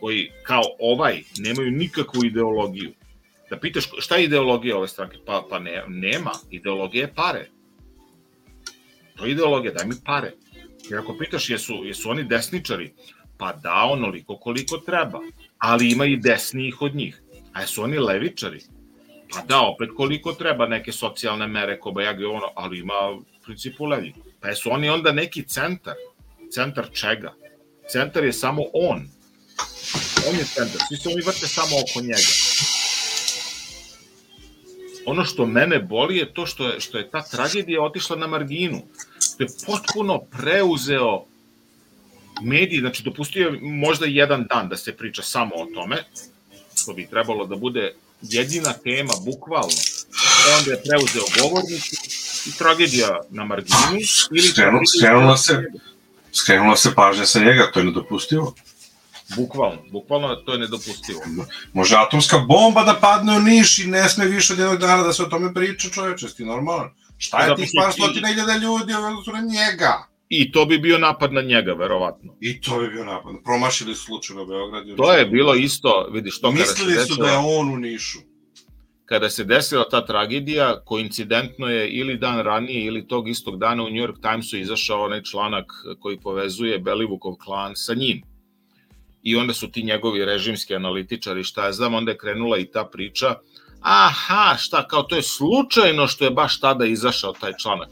koji 0.00 0.30
kao 0.42 0.62
ovaj 0.78 1.22
nemaju 1.38 1.70
nikakvu 1.70 2.24
ideologiju, 2.24 2.92
da 3.50 3.58
pitaš 3.58 3.88
šta 3.98 4.16
je 4.16 4.24
ideologija 4.24 4.76
ove 4.76 4.88
stranke? 4.88 5.16
Pa, 5.26 5.44
pa 5.50 5.58
ne, 5.58 5.84
nema. 5.88 6.30
Ideologija 6.50 7.02
je 7.02 7.14
pare. 7.14 7.48
To 9.16 9.24
je 9.24 9.32
ideologija, 9.32 9.72
daj 9.72 9.86
mi 9.86 9.94
pare. 10.04 10.32
Jer 10.90 10.98
ako 10.98 11.16
pitaš 11.18 11.50
jesu, 11.50 11.74
jesu 11.84 12.10
oni 12.10 12.24
desničari, 12.24 12.92
pa 13.38 13.52
da, 13.52 13.88
onoliko 13.90 14.36
koliko 14.36 14.78
treba, 14.78 15.20
ali 15.58 15.90
ima 15.90 16.06
i 16.06 16.16
desnijih 16.16 16.82
od 16.82 16.94
njih. 16.94 17.22
A 17.52 17.60
jesu 17.60 17.82
oni 17.82 17.98
levičari? 17.98 18.60
Pa 19.34 19.40
da, 19.40 19.60
opet 19.60 19.88
koliko 19.96 20.32
treba 20.32 20.66
neke 20.66 20.92
socijalne 20.92 21.46
mere, 21.46 21.78
kobajage 21.80 22.26
ono, 22.26 22.48
ali 22.54 22.78
ima 22.78 23.10
u 23.10 23.22
principu 23.44 23.84
levi. 23.84 24.12
Pa 24.40 24.48
jesu 24.48 24.70
oni 24.72 24.88
onda 24.88 25.12
neki 25.12 25.42
centar? 25.42 25.94
Centar 26.50 26.88
čega? 26.92 27.34
Centar 27.88 28.24
je 28.24 28.32
samo 28.32 28.62
on. 28.72 29.08
On 30.28 30.36
je 30.36 30.44
centar, 30.44 30.80
svi 30.88 30.96
se 30.96 31.08
oni 31.08 31.22
vrte 31.22 31.48
samo 31.48 31.76
oko 31.76 32.00
njega. 32.00 32.32
Ono 35.06 35.24
što 35.24 35.46
mene 35.46 35.78
boli 35.78 36.16
je 36.16 36.34
to 36.34 36.46
što 36.46 36.68
je, 36.68 36.80
što 36.80 36.98
je 36.98 37.10
ta 37.10 37.22
tragedija 37.22 37.82
otišla 37.82 38.16
na 38.16 38.26
marginu 38.26 38.82
što 39.34 39.42
je 39.42 39.48
potpuno 39.66 40.18
preuzeo 40.18 41.24
mediji, 42.42 42.80
znači 42.80 43.02
dopustio 43.02 43.48
je 43.48 43.58
možda 43.60 44.06
jedan 44.06 44.46
dan 44.50 44.68
da 44.68 44.76
se 44.76 44.96
priča 44.96 45.22
samo 45.22 45.54
o 45.54 45.66
tome, 45.74 46.04
što 46.74 46.92
bi 46.92 47.06
trebalo 47.06 47.46
da 47.46 47.56
bude 47.56 47.94
jedina 48.22 48.72
tema, 48.72 49.12
bukvalno. 49.24 49.74
Onda 50.58 50.70
je 50.70 50.82
preuzeo 50.82 51.22
govornici 51.42 51.96
i 52.48 52.58
tragedija 52.58 53.20
na 53.30 53.44
margini. 53.44 54.04
Ili 54.30 54.48
Skrenu, 54.48 54.78
skrenula, 54.98 55.36
se, 55.36 55.64
skrenula 56.32 56.76
se 56.76 56.94
pažnja 56.94 57.26
sa 57.26 57.38
njega, 57.38 57.70
to 57.72 57.80
je 57.80 57.84
nedopustivo. 57.84 58.54
Bukvalno, 59.36 59.82
bukvalno 59.90 60.34
to 60.34 60.52
je 60.52 60.58
nedopustivo. 60.58 61.20
Može 61.72 61.96
atomska 61.96 62.38
bomba 62.38 62.82
da 62.82 62.94
padne 63.00 63.36
u 63.36 63.40
Niš 63.40 63.78
i 63.78 63.86
ne 63.86 64.08
sme 64.08 64.26
više 64.26 64.52
od 64.52 64.58
jednog 64.58 64.78
dana 64.78 65.02
da 65.02 65.12
se 65.12 65.22
o 65.22 65.26
tome 65.26 65.54
priča 65.54 65.88
čoveče, 65.88 66.26
ti 66.36 66.44
normalno. 66.44 66.90
Šta 67.18 67.40
je 67.40 67.56
tih 67.56 67.70
par 67.80 67.92
stotina 67.92 68.28
hiljada 68.28 68.56
ljudi 68.56 68.92
u 69.28 69.32
na 69.32 69.40
njega? 69.40 70.06
I 70.28 70.52
to 70.52 70.64
bi 70.66 70.78
bio 70.78 70.98
napad 70.98 71.32
na 71.32 71.42
njega, 71.42 71.72
verovatno. 71.72 72.36
I 72.40 72.60
to 72.60 72.78
bi 72.78 72.88
bio 72.88 73.04
napad. 73.04 73.34
Promašili 73.44 73.94
su 73.94 74.04
slučaj 74.04 74.36
na 74.36 74.44
Beogradu. 74.44 74.96
To 74.96 75.12
je 75.12 75.26
bilo 75.26 75.54
isto, 75.54 76.08
vidiš, 76.12 76.40
to 76.40 76.52
Mislili 76.52 76.94
su 77.06 77.14
da 77.14 77.28
je 77.28 77.38
on 77.38 77.68
u 77.68 77.76
Nišu. 77.76 78.18
Kada 79.04 79.30
se 79.30 79.44
desila 79.44 79.88
ta 79.88 80.06
tragedija, 80.06 80.80
koincidentno 80.84 81.66
je 81.68 81.90
ili 81.90 82.18
dan 82.18 82.38
ranije 82.38 82.84
ili 82.84 83.08
tog 83.08 83.28
istog 83.28 83.58
dana 83.58 83.82
u 83.82 83.90
New 83.90 84.06
York 84.06 84.20
Timesu 84.22 84.58
izašao 84.58 85.04
onaj 85.04 85.22
članak 85.22 85.64
koji 86.00 86.20
povezuje 86.20 86.78
Belivukov 86.78 87.34
klan 87.44 87.72
sa 87.76 87.94
njim. 87.94 88.22
I 89.24 89.36
onda 89.36 89.54
su 89.54 89.70
ti 89.70 89.82
njegovi 89.82 90.24
režimski 90.24 90.74
analitičari, 90.74 91.44
šta 91.44 91.64
ja 91.64 91.72
znam, 91.72 91.94
onda 91.94 92.10
je 92.10 92.18
krenula 92.18 92.58
i 92.58 92.70
ta 92.70 92.84
priča, 92.84 93.34
aha, 93.80 94.56
šta, 94.58 94.88
kao 94.88 95.02
to 95.02 95.16
je 95.16 95.22
slučajno 95.22 96.06
što 96.06 96.24
je 96.24 96.30
baš 96.30 96.60
tada 96.60 96.84
izašao 96.86 97.32
taj 97.32 97.52
članak. 97.58 97.88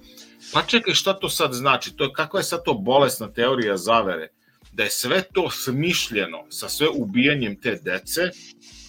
Pa 0.53 0.63
čekaj, 0.63 0.95
šta 0.95 1.13
to 1.13 1.29
sad 1.29 1.53
znači? 1.53 1.97
To 1.97 2.05
je, 2.05 2.13
kakva 2.13 2.41
je 2.41 2.45
sad 2.45 2.65
to 2.65 2.75
bolesna 2.75 3.33
teorija 3.33 3.77
zavere? 3.77 4.29
Da 4.73 4.83
je 4.83 4.91
sve 4.91 5.23
to 5.33 5.51
smišljeno 5.51 6.45
sa 6.49 6.69
sve 6.69 6.89
ubijanjem 6.89 7.61
te 7.61 7.81
dece, 7.85 8.31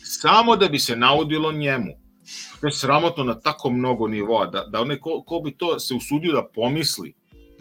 samo 0.04 0.56
da 0.56 0.68
bi 0.68 0.80
se 0.80 0.96
naudilo 0.96 1.52
njemu. 1.52 1.94
To 2.62 2.68
je 2.68 2.72
sramotno 2.72 3.24
na 3.24 3.40
tako 3.40 3.70
mnogo 3.70 4.08
nivoa, 4.08 4.46
da, 4.46 4.66
da 4.66 4.82
onaj 4.82 5.00
ko, 5.00 5.24
ko 5.28 5.40
bi 5.40 5.58
to 5.58 5.80
se 5.80 5.94
usudio 5.94 6.34
da 6.34 6.48
pomisli, 6.56 7.14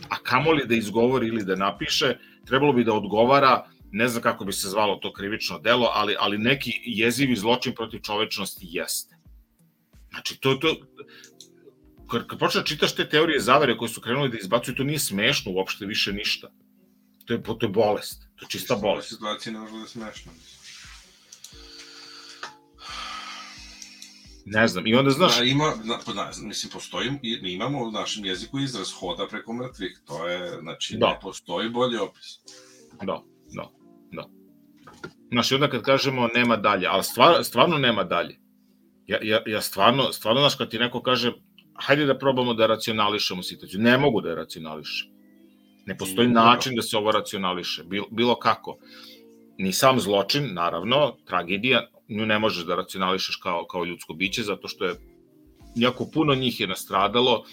a 0.08 0.16
kamoli 0.22 0.66
da 0.66 0.74
izgovori 0.74 1.26
ili 1.26 1.44
da 1.44 1.56
napiše, 1.56 2.16
trebalo 2.46 2.72
bi 2.72 2.84
da 2.84 2.94
odgovara, 2.94 3.64
ne 3.92 4.08
znam 4.08 4.22
kako 4.22 4.44
bi 4.44 4.52
se 4.52 4.68
zvalo 4.68 4.96
to 4.96 5.12
krivično 5.12 5.58
delo, 5.58 5.90
ali, 5.94 6.16
ali 6.18 6.38
neki 6.38 6.72
jezivi 6.84 7.36
zločin 7.36 7.74
protiv 7.74 8.00
čovečnosti 8.00 8.66
jeste. 8.70 9.16
Znači, 10.10 10.40
to, 10.40 10.54
to, 10.54 10.76
kad, 12.10 12.26
kad 12.26 12.38
počne 12.38 12.60
da 12.60 12.66
čitaš 12.66 12.94
te 12.94 13.08
teorije 13.08 13.40
zavere 13.40 13.76
koje 13.76 13.88
su 13.88 14.00
krenuli 14.00 14.30
da 14.30 14.38
izbacuju, 14.38 14.74
to 14.74 14.84
nije 14.84 14.98
smešno 14.98 15.52
uopšte 15.52 15.86
više 15.86 16.12
ništa. 16.12 16.52
To 17.24 17.34
je, 17.34 17.42
to 17.42 17.58
je 17.62 17.68
bolest. 17.68 18.22
To 18.36 18.44
je 18.44 18.48
čista 18.48 18.76
bolest. 18.76 19.08
Situacija 19.08 19.52
ne 19.52 19.58
može 19.58 19.72
da 19.72 19.80
je 19.80 19.88
smešna. 19.88 20.32
Ne 24.44 24.68
znam. 24.68 24.86
I 24.86 24.94
onda 24.94 25.10
znaš... 25.10 25.38
Da, 25.38 25.44
ima, 25.44 25.74
na, 25.84 25.98
pa 26.06 26.12
da, 26.12 26.30
mislim, 26.42 26.72
postoji, 26.72 27.10
mi 27.42 27.52
imamo 27.52 27.82
u 27.82 27.90
našem 27.90 28.24
jeziku 28.24 28.58
izraz 28.58 28.92
hoda 28.92 29.26
preko 29.28 29.52
mrtvih. 29.52 30.00
To 30.04 30.28
je, 30.28 30.60
znači, 30.60 30.96
da. 30.96 31.08
ne 31.08 31.18
postoji 31.22 31.70
bolji 31.70 31.96
opis. 31.96 32.38
Da, 33.02 33.22
da, 33.52 33.81
da. 34.12 34.28
Znaš, 35.32 35.50
i 35.52 35.54
onda 35.54 35.68
kad 35.68 35.82
kažemo 35.82 36.28
nema 36.34 36.56
dalje, 36.56 36.86
ali 36.86 37.04
stvar, 37.04 37.44
stvarno 37.44 37.78
nema 37.78 38.04
dalje. 38.04 38.38
Ja, 39.06 39.18
ja, 39.22 39.42
ja 39.46 39.60
stvarno, 39.60 40.12
stvarno, 40.12 40.40
znaš, 40.40 40.54
kad 40.54 40.70
ti 40.70 40.78
neko 40.78 41.02
kaže, 41.02 41.32
hajde 41.74 42.06
da 42.06 42.18
probamo 42.18 42.54
da 42.54 42.66
racionališemo 42.66 43.42
situaciju. 43.42 43.80
Ne 43.80 43.98
mogu 43.98 44.20
da 44.20 44.28
je 44.28 44.34
racionališem. 44.34 45.10
Ne 45.86 45.98
postoji 45.98 46.28
mm, 46.28 46.32
način 46.32 46.76
da 46.76 46.82
se 46.82 46.96
ovo 46.96 47.12
racionališe, 47.12 47.84
bilo, 47.84 48.06
bilo 48.10 48.34
kako. 48.38 48.78
Ni 49.58 49.72
sam 49.72 50.00
zločin, 50.00 50.54
naravno, 50.54 51.16
tragedija, 51.26 51.86
nju 52.08 52.26
ne 52.26 52.38
možeš 52.38 52.64
da 52.64 52.76
racionališeš 52.76 53.36
kao, 53.36 53.66
kao 53.66 53.84
ljudsko 53.84 54.14
biće, 54.14 54.42
zato 54.42 54.68
što 54.68 54.84
je 54.84 54.94
jako 55.74 56.06
puno 56.14 56.34
njih 56.34 56.60
je 56.60 56.66
nastradalo, 56.66 57.44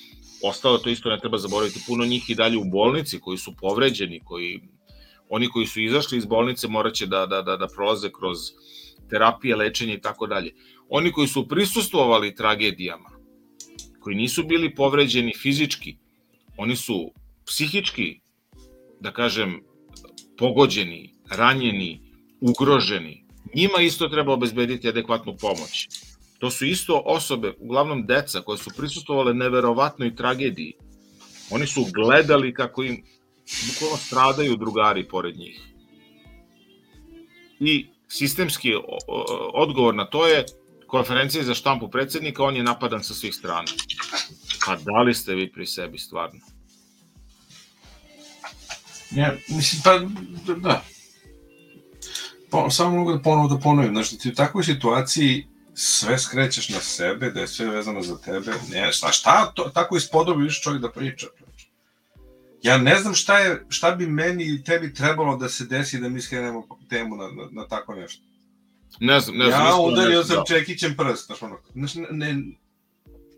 ostalo 0.43 0.78
to 0.78 0.89
isto 0.89 1.10
ne 1.10 1.19
treba 1.19 1.38
zaboraviti, 1.38 1.84
puno 1.88 2.06
njih 2.06 2.30
i 2.30 2.36
dalje 2.36 2.58
u 2.58 2.65
bolnici 2.65 3.19
koji 3.19 3.38
su 3.38 3.54
povređeni, 3.62 4.22
koji 4.26 4.62
oni 5.30 5.50
koji 5.50 5.65
su 5.68 5.82
izašli 5.82 6.18
iz 6.18 6.26
bolnice 6.26 6.68
moraće 6.68 7.06
da, 7.06 7.26
da, 7.26 7.42
da, 7.42 7.58
da 7.58 7.68
prolaze 7.68 8.10
kroz 8.20 8.38
terapije, 9.10 9.56
lečenje 9.56 9.94
i 9.94 10.02
tako 10.02 10.28
dalje. 10.28 10.54
Oni 10.89 11.12
koji 11.12 11.28
su 11.28 11.48
prisustvovali 11.48 12.36
tragedijama, 12.36 13.10
koji 14.00 14.15
nisu 14.15 14.44
bili 14.44 14.76
povređeni 14.76 15.34
fizički, 15.38 15.98
oni 16.58 16.76
su 16.76 17.12
psihički, 17.46 18.20
da 19.00 19.12
kažem, 19.12 19.62
pogođeni, 20.38 21.15
ranjeni, 21.30 22.02
ugroženi. 22.42 23.26
Njima 23.56 23.82
isto 23.82 24.08
treba 24.08 24.34
obezbediti 24.34 24.89
adekvatnu 24.89 25.36
pomoć. 25.42 25.88
To 26.39 26.50
su 26.52 26.65
isto 26.65 27.02
osobe, 27.06 27.54
uglavnom 27.60 28.06
deca, 28.06 28.42
koje 28.42 28.58
su 28.58 28.70
prisustovale 28.78 29.34
neverovatnoj 29.34 30.15
tragediji. 30.15 30.74
Oni 31.52 31.68
su 31.68 31.86
gledali 31.94 32.54
kako 32.54 32.84
im 32.84 33.04
bukvalno 33.67 33.97
stradaju 33.97 34.57
drugari 34.57 35.07
pored 35.07 35.38
njih. 35.38 35.59
I 37.59 37.88
sistemski 38.07 38.73
odgovor 39.53 39.95
na 39.95 40.05
to 40.05 40.27
je 40.27 40.45
konferencije 40.88 41.43
za 41.43 41.53
štampu 41.53 41.89
predsednika, 41.89 42.43
on 42.43 42.55
je 42.55 42.63
napadan 42.63 43.03
sa 43.03 43.13
svih 43.13 43.35
strana. 43.35 43.67
Pa 44.65 44.75
da 44.75 45.01
li 45.01 45.13
ste 45.13 45.35
vi 45.35 45.51
pri 45.51 45.65
sebi 45.65 45.97
stvarno? 45.97 46.39
Ja, 49.12 49.35
mislim, 49.49 49.81
pa, 49.83 49.99
da. 50.53 50.83
Po, 52.51 52.69
samo 52.69 52.95
mogu 52.95 53.13
da 53.13 53.21
ponovo 53.21 53.47
da 53.47 53.59
ponovim, 53.59 53.93
znači 53.93 54.17
ti 54.17 54.29
u 54.29 54.35
takvoj 54.35 54.63
situaciji 54.63 55.47
sve 55.73 56.19
skrećeš 56.19 56.69
na 56.69 56.79
sebe, 56.79 57.31
da 57.31 57.41
je 57.41 57.47
sve 57.47 57.65
vezano 57.65 58.01
za 58.01 58.17
tebe, 58.17 58.51
ne, 58.71 58.91
šta, 58.91 59.12
šta 59.12 59.51
to, 59.55 59.63
tako 59.63 59.97
ispodobi 59.97 60.43
više 60.43 60.62
čovjek 60.62 60.81
da 60.81 60.91
priča. 60.91 61.27
Ja 62.63 62.78
ne 62.78 62.95
znam 62.95 63.13
šta, 63.15 63.39
je, 63.39 63.65
šta 63.69 63.91
bi 63.91 64.08
meni 64.08 64.43
i 64.43 64.63
tebi 64.63 64.93
trebalo 64.93 65.38
da 65.38 65.50
se 65.50 65.65
desi 65.65 66.00
da 66.00 66.10
mi 66.10 66.22
skrenemo 66.22 66.67
temu 66.89 67.15
na, 67.15 67.24
na, 67.24 67.48
na 67.52 67.67
tako 67.67 67.95
nešto. 67.95 68.24
Ne 69.00 69.19
znam, 69.19 69.38
ne 69.38 69.45
znam. 69.45 69.65
Ja 69.65 69.76
udario 69.76 70.24
sam 70.24 70.36
da. 70.36 70.43
čekićem 70.48 70.95
prst, 70.98 71.26
znaš 71.26 71.41
ono. 71.41 71.58
Znači, 71.74 72.00
ne, 72.12 72.36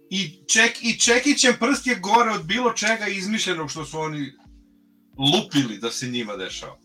I, 0.10 0.40
ček, 0.48 0.84
I 0.84 1.00
čekićem 1.00 1.54
prst 1.60 1.88
je 1.88 1.96
gore 1.96 2.32
od 2.32 2.46
bilo 2.46 2.74
čega 2.74 3.08
izmišljenog 3.08 3.72
što 3.72 3.86
su 3.86 4.00
oni 4.00 4.32
lupili 5.18 5.78
da 5.78 5.92
se 5.92 6.10
njima 6.10 6.38
dešava. 6.38 6.78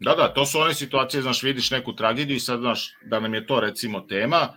Da, 0.00 0.14
da, 0.14 0.34
to 0.34 0.46
su 0.46 0.58
one 0.58 0.74
situacije, 0.74 1.22
znaš, 1.22 1.42
vidiš 1.42 1.70
neku 1.70 1.96
tragediju 1.96 2.36
i 2.36 2.40
sad, 2.40 2.60
znaš, 2.60 2.92
da 3.04 3.20
nam 3.20 3.34
je 3.34 3.46
to 3.46 3.60
recimo 3.60 4.00
tema, 4.00 4.48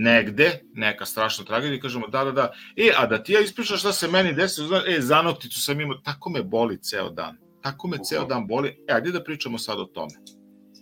negde, 0.00 0.60
neka 0.74 1.06
strašna 1.06 1.44
tragedija, 1.44 1.80
kažemo 1.80 2.06
da, 2.06 2.24
da, 2.24 2.32
da, 2.32 2.52
e, 2.76 2.90
a 2.96 3.06
da 3.06 3.22
ti 3.22 3.32
ja 3.32 3.40
ispričaš 3.40 3.80
šta 3.80 3.92
se 3.92 4.08
meni 4.08 4.32
desilo, 4.32 4.68
znaš, 4.68 4.82
e, 4.86 5.00
zanokticu 5.00 5.60
sam 5.60 5.80
imao, 5.80 5.98
tako 5.98 6.30
me 6.30 6.42
boli 6.42 6.78
ceo 6.82 7.10
dan, 7.10 7.36
tako 7.62 7.88
me 7.88 7.96
Uho. 7.96 8.04
ceo 8.04 8.24
dan 8.24 8.46
boli, 8.46 8.68
e, 8.88 8.92
ajde 8.92 9.10
da 9.10 9.24
pričamo 9.24 9.58
sad 9.58 9.80
o 9.80 9.84
tome. 9.84 10.14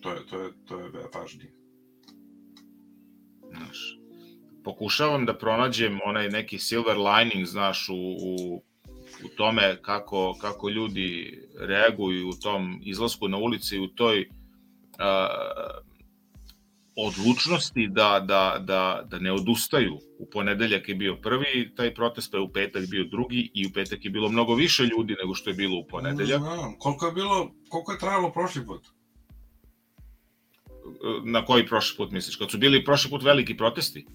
To 0.02 0.12
je, 0.12 0.26
to 0.30 0.40
je, 0.40 0.52
to 0.64 0.80
je 0.80 0.90
važnije. 1.14 1.52
Znaš, 3.48 3.98
pokušavam 4.64 5.26
da 5.26 5.38
pronađem 5.38 6.00
onaj 6.04 6.28
neki 6.28 6.58
silver 6.58 6.96
lining, 6.98 7.46
znaš, 7.46 7.88
u, 7.88 7.94
u, 7.96 8.62
u 9.24 9.28
tome 9.36 9.78
kako, 9.82 10.36
kako 10.40 10.68
ljudi 10.68 11.40
reaguju 11.58 12.28
u 12.28 12.32
tom 12.42 12.80
izlasku 12.84 13.28
na 13.28 13.36
ulici, 13.36 13.78
u 13.78 13.88
toj 13.88 14.20
uh, 14.20 15.85
odlučnosti 16.96 17.88
da, 17.88 18.24
da, 18.28 18.56
da, 18.60 19.02
da 19.10 19.18
ne 19.18 19.32
odustaju. 19.32 19.98
U 20.18 20.30
ponedeljak 20.30 20.88
je 20.88 20.94
bio 20.94 21.16
prvi 21.16 21.72
taj 21.76 21.94
protest, 21.94 22.30
pa 22.32 22.38
je 22.38 22.42
u 22.42 22.52
petak 22.52 22.86
bio 22.86 23.04
drugi 23.04 23.50
i 23.54 23.66
u 23.66 23.72
petak 23.74 24.04
je 24.04 24.10
bilo 24.10 24.28
mnogo 24.28 24.54
više 24.54 24.82
ljudi 24.82 25.16
nego 25.22 25.34
što 25.34 25.50
je 25.50 25.54
bilo 25.54 25.78
u 25.78 25.86
ponedeljak. 25.86 26.40
Znam, 26.40 26.78
koliko 26.78 27.06
je 27.06 27.12
bilo, 27.12 27.50
koliko 27.68 27.92
je 27.92 27.98
trajalo 27.98 28.32
prošli 28.32 28.66
put? 28.66 28.86
Na 31.24 31.44
koji 31.44 31.66
prošli 31.66 31.96
put 31.96 32.10
misliš? 32.10 32.36
Kad 32.36 32.50
su 32.50 32.58
bili 32.58 32.84
prošli 32.84 33.10
put 33.10 33.22
veliki 33.22 33.56
protesti? 33.56 34.06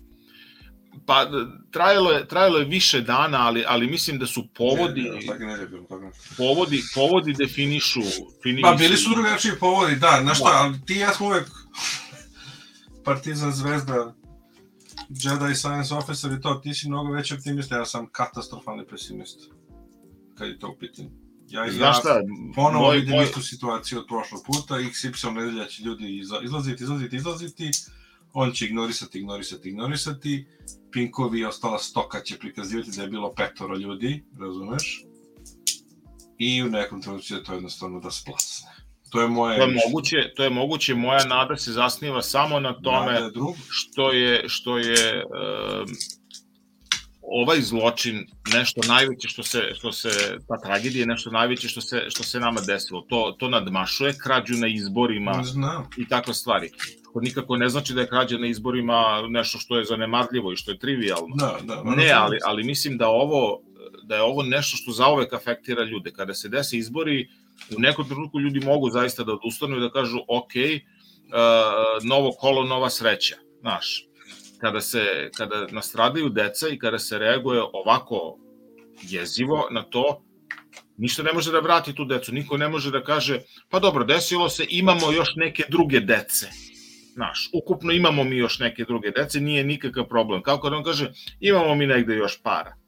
Pa 1.06 1.28
trajalo 1.72 2.12
je, 2.12 2.28
trajalo 2.28 2.58
je 2.58 2.66
više 2.66 3.02
dana, 3.02 3.48
ali, 3.48 3.64
ali 3.68 3.88
mislim 3.88 4.20
da 4.20 4.26
su 4.26 4.48
povodi, 4.54 5.02
ne, 5.02 5.10
ne, 5.10 5.58
ne, 5.58 5.58
ne, 5.58 6.12
povodi, 6.38 6.82
povodi 6.96 7.34
definišu, 7.34 8.00
definišu... 8.00 8.62
Pa 8.62 8.74
bili 8.74 8.98
su 8.98 9.10
drugačiji 9.10 9.52
povodi, 9.60 9.96
da, 9.96 10.20
znaš 10.22 10.38
šta, 10.38 10.50
ali 10.54 10.86
ti 10.86 10.96
ja 10.96 11.14
smo 11.14 11.26
uvek 11.28 11.48
Partizan 13.04 13.52
Zvezda, 13.52 14.14
Jedi 15.10 15.56
Science 15.56 15.96
Officer 15.96 16.32
i 16.32 16.42
to, 16.42 16.56
ti 16.56 16.74
si 16.74 16.88
mnogo 16.88 17.12
veći 17.12 17.34
optimista, 17.34 17.78
ja 17.78 17.86
sam 17.86 18.08
katastrofalni 18.12 18.86
pesimist, 18.88 19.40
kad 20.38 20.48
je 20.48 20.60
to 20.60 20.70
u 20.70 20.78
pitanju. 20.80 21.10
Ja, 21.50 21.66
ja 21.66 21.94
šta, 21.94 22.22
ponovo 22.56 22.86
moj, 22.86 22.98
vidim 22.98 23.16
moj... 23.16 23.24
istu 23.24 23.42
situaciju 23.42 24.00
od 24.00 24.06
prošlog 24.08 24.42
puta, 24.46 24.76
XY 24.76 25.34
nedelja 25.34 25.66
će 25.66 25.84
ljudi 25.84 26.20
izlaziti, 26.44 26.84
izlaziti, 26.84 27.16
izlaziti, 27.16 27.72
on 28.34 28.52
će 28.52 28.66
ignorisati, 28.66 29.20
ignorisati, 29.20 29.70
ignorisati, 29.70 30.46
Pinkovi 30.92 31.40
i 31.40 31.46
ostala 31.46 31.80
stoka 31.80 32.22
će 32.22 32.40
prikazivati 32.40 32.92
da 32.96 33.02
je 33.02 33.10
bilo 33.10 33.34
petoro 33.34 33.78
ljudi, 33.78 34.24
razumeš? 34.40 35.06
I 36.38 36.64
u 36.64 36.70
nekom 36.70 37.02
trenutku 37.02 37.28
će 37.28 37.44
to 37.44 37.54
jednostavno 37.54 38.00
da 38.00 38.12
splasne. 38.12 38.81
To 39.12 39.22
je 39.22 39.28
moje 39.28 39.58
to 39.58 39.64
je 39.64 39.78
moguće, 39.86 40.34
to 40.36 40.44
je 40.44 40.50
moguće 40.50 40.96
moja 40.96 41.26
nada 41.26 41.58
se 41.58 41.72
zasniva 41.72 42.22
samo 42.22 42.60
na 42.60 42.74
tome 42.82 43.20
što 43.70 44.12
je 44.12 44.44
što 44.48 44.78
je 44.78 45.24
uh, 45.26 45.90
ovaj 47.22 47.62
zločin 47.62 48.28
nešto 48.54 48.82
najveće 48.88 49.28
što 49.28 49.44
se 49.44 49.62
što 49.74 49.92
se 49.92 50.10
ta 50.48 50.58
tragedija 50.64 51.06
nešto 51.06 51.32
najveće 51.32 51.68
što 51.68 51.82
se 51.82 52.06
što 52.10 52.24
se 52.24 52.40
nama 52.40 52.62
desilo. 52.62 53.02
To 53.10 53.36
to 53.40 53.50
nadmašuje 53.50 54.14
krađu 54.24 54.54
na 54.54 54.68
izborima 54.68 55.44
i 55.98 56.08
takve 56.08 56.34
stvari. 56.34 56.70
To 57.14 57.20
nikako 57.20 57.58
ne 57.58 57.70
znači 57.70 57.94
da 57.94 58.02
je 58.02 58.08
krađa 58.08 58.38
na 58.38 58.48
izborima 58.48 59.28
nešto 59.30 59.60
što 59.60 59.78
je 59.78 59.86
zanemarljivo 59.86 60.54
i 60.54 60.56
što 60.56 60.72
je 60.72 60.80
trivialno. 60.80 61.36
Da, 61.36 61.58
da. 61.64 61.84
Ne, 61.96 62.12
ali, 62.12 62.38
ali 62.46 62.64
mislim 62.64 62.98
da 62.98 63.08
ovo 63.08 63.62
da 64.04 64.16
je 64.16 64.22
ovo 64.22 64.44
nešto 64.44 64.78
što 64.78 64.92
zaovek 64.92 65.34
afektira 65.34 65.84
ljude. 65.84 66.12
Kada 66.12 66.34
se 66.34 66.50
dese 66.50 66.78
izbori, 66.78 67.28
u 67.78 67.80
nekom 67.80 68.08
trenutku 68.08 68.40
ljudi 68.40 68.60
mogu 68.60 68.90
zaista 68.90 69.24
da 69.24 69.34
odustanu 69.34 69.78
i 69.78 69.80
da 69.80 69.92
kažu 69.92 70.18
ok, 70.28 70.52
uh, 70.56 72.04
novo 72.04 72.32
kolo, 72.32 72.64
nova 72.64 72.90
sreća. 72.90 73.36
Znaš, 73.60 74.06
kada, 74.62 74.82
se, 74.82 75.30
kada 75.38 75.68
nastradaju 75.72 76.30
deca 76.30 76.70
i 76.70 76.80
kada 76.80 77.00
se 77.00 77.20
reaguje 77.20 77.62
ovako 77.74 78.38
jezivo 79.02 79.68
na 79.72 79.84
to, 79.84 80.24
ništa 80.98 81.24
ne 81.24 81.34
može 81.34 81.52
da 81.52 81.60
vrati 81.60 81.96
tu 81.96 82.06
decu. 82.06 82.34
Niko 82.34 82.58
ne 82.58 82.70
može 82.70 82.92
da 82.92 83.04
kaže, 83.04 83.40
pa 83.70 83.80
dobro, 83.80 84.04
desilo 84.04 84.50
se, 84.50 84.66
imamo 84.70 85.12
još 85.12 85.30
neke 85.36 85.64
druge 85.70 86.00
dece. 86.00 86.50
Znaš, 87.14 87.50
ukupno 87.54 87.92
imamo 87.92 88.24
mi 88.24 88.38
još 88.38 88.60
neke 88.60 88.84
druge 88.84 89.12
dece, 89.12 89.40
nije 89.40 89.64
nikakav 89.64 90.08
problem. 90.08 90.42
Kao 90.42 90.60
kad 90.60 90.74
on 90.74 90.84
kaže, 90.84 91.12
imamo 91.40 91.76
mi 91.76 91.88
negde 91.88 92.16
još 92.16 92.42
para. 92.42 92.81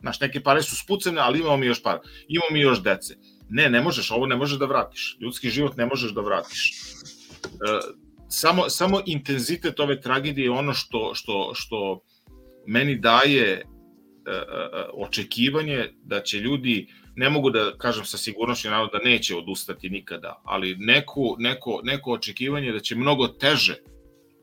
Znaš, 0.00 0.20
neke 0.20 0.42
pare 0.42 0.62
su 0.62 0.76
spucene, 0.76 1.20
ali 1.20 1.38
imamo 1.38 1.56
mi 1.56 1.66
još 1.66 1.82
para. 1.82 2.00
Imamo 2.28 2.50
mi 2.52 2.60
još 2.60 2.82
dece. 2.82 3.14
Ne, 3.48 3.70
ne 3.70 3.80
možeš, 3.80 4.10
ovo 4.10 4.26
ne 4.26 4.36
možeš 4.36 4.58
da 4.58 4.66
vratiš. 4.66 5.16
Ljudski 5.20 5.50
život 5.50 5.76
ne 5.76 5.86
možeš 5.86 6.14
da 6.14 6.20
vratiš. 6.20 6.72
E, 7.44 7.80
samo, 8.28 8.68
samo 8.68 9.00
intenzitet 9.06 9.80
ove 9.80 10.00
tragedije 10.00 10.44
je 10.44 10.50
ono 10.50 10.74
što, 10.74 11.12
što, 11.14 11.52
što 11.54 12.00
meni 12.66 12.96
daje 12.98 13.50
e, 13.50 13.62
e, 14.30 14.42
očekivanje 14.92 15.88
da 16.02 16.22
će 16.22 16.38
ljudi, 16.38 16.88
ne 17.16 17.30
mogu 17.30 17.50
da 17.50 17.76
kažem 17.78 18.04
sa 18.04 18.18
sigurnošću 18.18 18.68
naravno 18.68 18.90
da 18.92 19.10
neće 19.10 19.36
odustati 19.36 19.90
nikada, 19.90 20.42
ali 20.44 20.76
neko, 20.78 21.36
neko, 21.38 21.80
neko 21.84 22.12
očekivanje 22.12 22.72
da 22.72 22.80
će 22.80 22.96
mnogo 22.96 23.28
teže 23.28 23.76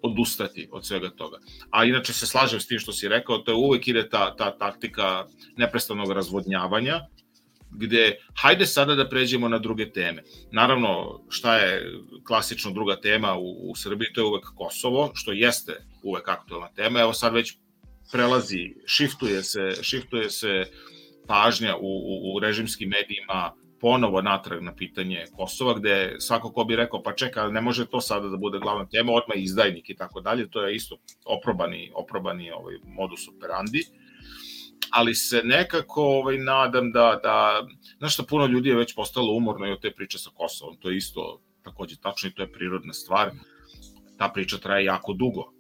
odustati 0.02 0.68
od 0.72 0.86
svega 0.86 1.10
toga. 1.10 1.38
A 1.70 1.86
inače 1.86 2.14
se 2.14 2.28
slažem 2.28 2.60
s 2.60 2.68
tim 2.68 2.80
što 2.80 2.92
si 2.92 3.08
rekao, 3.08 3.38
to 3.38 3.52
je 3.52 3.56
uvek 3.56 3.88
ide 3.88 4.10
ta, 4.10 4.36
ta 4.36 4.58
taktika 4.58 5.26
neprestanog 5.58 6.12
razvodnjavanja, 6.12 7.02
gde 7.72 8.18
hajde 8.42 8.66
sada 8.66 8.96
da 8.96 9.10
pređemo 9.10 9.48
na 9.48 9.60
druge 9.60 9.92
teme. 9.92 10.24
Naravno, 10.52 11.22
šta 11.30 11.58
je 11.58 11.92
klasično 12.28 12.72
druga 12.72 12.96
tema 12.96 13.38
u, 13.38 13.72
u 13.72 13.76
Srbiji, 13.76 14.14
to 14.14 14.22
je 14.22 14.26
uvek 14.26 14.46
Kosovo, 14.56 15.12
što 15.14 15.32
jeste 15.32 15.86
uvek 16.04 16.28
aktualna 16.28 16.70
tema. 16.76 17.00
Evo 17.00 17.14
sad 17.14 17.34
već 17.34 17.58
prelazi, 18.12 18.74
shiftuje 18.88 19.44
se, 19.44 19.72
shiftuje 19.82 20.30
se 20.30 20.64
pažnja 21.28 21.76
u, 21.76 21.80
u, 21.82 22.36
u 22.36 22.40
režimskim 22.40 22.90
medijima 22.90 23.54
ponovo 23.82 24.22
natrag 24.22 24.62
na 24.64 24.76
pitanje 24.76 25.26
Kosova, 25.36 25.74
gde 25.74 26.16
svako 26.20 26.52
ko 26.52 26.64
bi 26.64 26.76
rekao, 26.76 27.04
pa 27.04 27.14
čeka, 27.14 27.48
ne 27.48 27.62
može 27.62 27.86
to 27.86 28.02
sada 28.02 28.30
da 28.30 28.38
bude 28.38 28.60
glavna 28.60 28.86
tema, 28.86 29.12
odmah 29.12 29.38
izdajnik 29.38 29.90
i 29.90 29.96
tako 29.96 30.22
dalje, 30.22 30.50
to 30.50 30.62
je 30.62 30.76
isto 30.76 30.98
oprobani, 31.26 31.92
oprobani 31.96 32.52
ovaj 32.52 32.76
modus 32.86 33.28
operandi. 33.28 33.84
Ali 34.92 35.16
se 35.16 35.42
nekako 35.44 36.04
ovaj, 36.04 36.38
nadam 36.38 36.92
da, 36.92 37.20
da 37.24 37.68
znaš 37.98 38.14
što 38.14 38.26
puno 38.26 38.46
ljudi 38.46 38.70
je 38.70 38.76
već 38.76 38.96
postalo 38.96 39.34
umorno 39.34 39.68
i 39.68 39.72
od 39.72 39.82
te 39.82 39.92
priče 39.92 40.18
sa 40.18 40.30
Kosovom, 40.34 40.78
to 40.78 40.90
je 40.90 40.98
isto 40.98 41.42
takođe 41.64 41.96
tačno 41.96 42.30
i 42.30 42.34
to 42.34 42.42
je 42.42 42.52
prirodna 42.52 42.94
stvar, 42.94 43.32
ta 44.18 44.30
priča 44.34 44.58
traje 44.58 44.86
jako 44.86 45.14
dugo, 45.14 45.57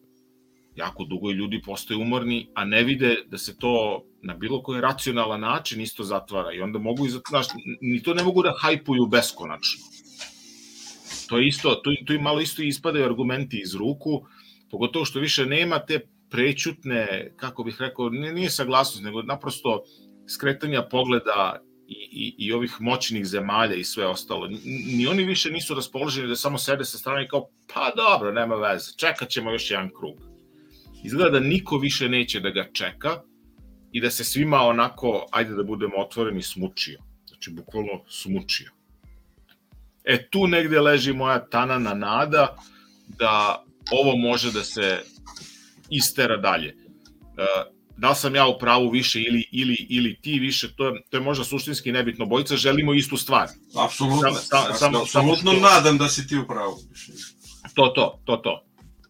jako 0.77 1.03
dugo 1.03 1.31
i 1.31 1.33
ljudi 1.33 1.61
postaju 1.65 2.01
umorni, 2.01 2.49
a 2.53 2.65
ne 2.65 2.83
vide 2.83 3.15
da 3.27 3.37
se 3.37 3.57
to 3.57 4.03
na 4.23 4.33
bilo 4.33 4.63
koji 4.63 4.81
racionalan 4.81 5.41
način 5.41 5.81
isto 5.81 6.03
zatvara 6.03 6.53
i 6.53 6.61
onda 6.61 6.79
mogu, 6.79 7.07
znaš, 7.29 7.47
ni 7.81 8.03
to 8.03 8.13
ne 8.13 8.23
mogu 8.23 8.43
da 8.43 8.53
hajpuju 8.61 9.05
beskonačno. 9.05 9.81
To 11.29 11.37
je 11.37 11.47
isto, 11.47 11.75
to, 11.75 11.91
to 12.05 12.13
je 12.13 12.19
malo 12.19 12.41
isto 12.41 12.61
ispadaju 12.61 13.05
argumenti 13.05 13.61
iz 13.63 13.75
ruku, 13.75 14.21
pogotovo 14.71 15.05
što 15.05 15.19
više 15.19 15.45
nema 15.45 15.79
te 15.79 15.99
prećutne, 16.29 17.33
kako 17.35 17.63
bih 17.63 17.75
rekao, 17.79 18.09
ne, 18.09 18.33
nije 18.33 18.49
saglasnost, 18.49 19.03
nego 19.03 19.21
naprosto 19.21 19.83
skretanja 20.27 20.81
pogleda 20.81 21.59
i, 21.87 22.09
i, 22.11 22.35
i 22.47 22.53
ovih 22.53 22.75
moćnih 22.79 23.25
zemalja 23.25 23.75
i 23.75 23.83
sve 23.83 24.05
ostalo. 24.05 24.47
Ni 24.97 25.07
oni 25.07 25.23
više 25.23 25.51
nisu 25.51 25.75
raspoloženi 25.75 26.27
da 26.27 26.35
samo 26.35 26.57
sede 26.57 26.85
sa 26.85 26.97
strane 26.97 27.23
i 27.23 27.27
kao, 27.27 27.49
pa 27.73 27.91
dobro, 27.95 28.31
nema 28.31 28.55
veze, 28.55 28.91
čekat 28.97 29.29
ćemo 29.29 29.51
još 29.51 29.71
jedan 29.71 29.89
krug. 29.99 30.26
Izgleda 31.07 31.39
da 31.39 31.39
niko 31.39 31.77
više 31.77 32.09
neće 32.09 32.39
da 32.39 32.49
ga 32.49 32.69
čeka 32.73 33.21
i 33.91 34.01
da 34.01 34.09
se 34.11 34.23
svima 34.23 34.61
onako, 34.61 35.25
ajde 35.31 35.53
da 35.53 35.63
budemo 35.63 35.97
otvoreni, 35.97 36.41
smučio. 36.41 36.99
Znači, 37.27 37.51
bukvalno 37.51 38.03
smučio. 38.09 38.71
E, 40.03 40.29
tu 40.29 40.47
negde 40.47 40.81
leži 40.81 41.13
moja 41.13 41.45
tanana 41.49 41.93
nada 41.93 42.55
da 43.07 43.63
ovo 43.91 44.17
može 44.17 44.51
da 44.51 44.63
se 44.63 44.99
istera 45.89 46.37
dalje. 46.37 46.75
Uh, 46.75 47.77
da 47.97 48.09
li 48.09 48.15
sam 48.15 48.35
ja 48.35 48.47
u 48.47 48.59
pravu 48.59 48.89
više 48.89 49.21
ili, 49.21 49.45
ili, 49.51 49.87
ili 49.89 50.19
ti 50.21 50.39
više, 50.39 50.75
to 50.75 50.87
je, 50.87 51.01
to 51.09 51.17
je 51.17 51.21
možda 51.21 51.43
suštinski 51.43 51.91
nebitno. 51.91 52.25
Bojica 52.25 52.55
želimo 52.55 52.93
istu 52.93 53.17
stvar. 53.17 53.47
Apsolutno. 53.85 54.33
Sam, 54.33 54.73
sam, 54.75 54.95
apsolutno 54.95 55.51
što... 55.51 55.61
nadam 55.61 55.97
da 55.97 56.09
si 56.09 56.27
ti 56.27 56.37
u 56.37 56.47
pravu. 56.47 56.77
To, 57.73 57.87
to, 57.87 58.21
to, 58.25 58.37
to. 58.37 58.66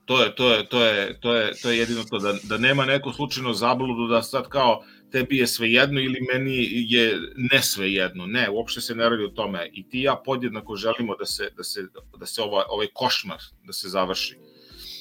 To 0.07 0.23
je, 0.23 0.35
to 0.35 0.53
je, 0.53 0.69
to 0.69 0.83
je, 0.83 1.19
to 1.19 1.33
je, 1.35 1.53
to 1.61 1.69
je 1.69 1.77
jedino 1.77 2.03
to, 2.03 2.19
da, 2.19 2.33
da 2.43 2.57
nema 2.57 2.85
neko 2.85 3.13
slučajno 3.13 3.53
zabludu 3.53 4.07
da 4.07 4.21
sad 4.21 4.47
kao 4.49 4.83
tebi 5.11 5.37
je 5.37 5.47
sve 5.47 5.71
jedno 5.71 5.99
ili 5.99 6.27
meni 6.33 6.67
je 6.69 7.19
ne 7.35 7.61
sve 7.61 7.93
jedno. 7.93 8.25
Ne, 8.25 8.49
uopšte 8.49 8.81
se 8.81 8.95
ne 8.95 9.09
radi 9.09 9.23
o 9.23 9.35
tome. 9.35 9.69
I 9.73 9.89
ti 9.89 10.01
ja 10.01 10.15
podjednako 10.25 10.75
želimo 10.75 11.15
da 11.15 11.25
se, 11.25 11.49
da 11.57 11.63
se, 11.63 11.87
da 12.17 12.25
se 12.25 12.41
ovaj, 12.41 12.65
ovaj 12.69 12.87
košmar 12.93 13.39
da 13.63 13.73
se 13.73 13.89
završi 13.89 14.37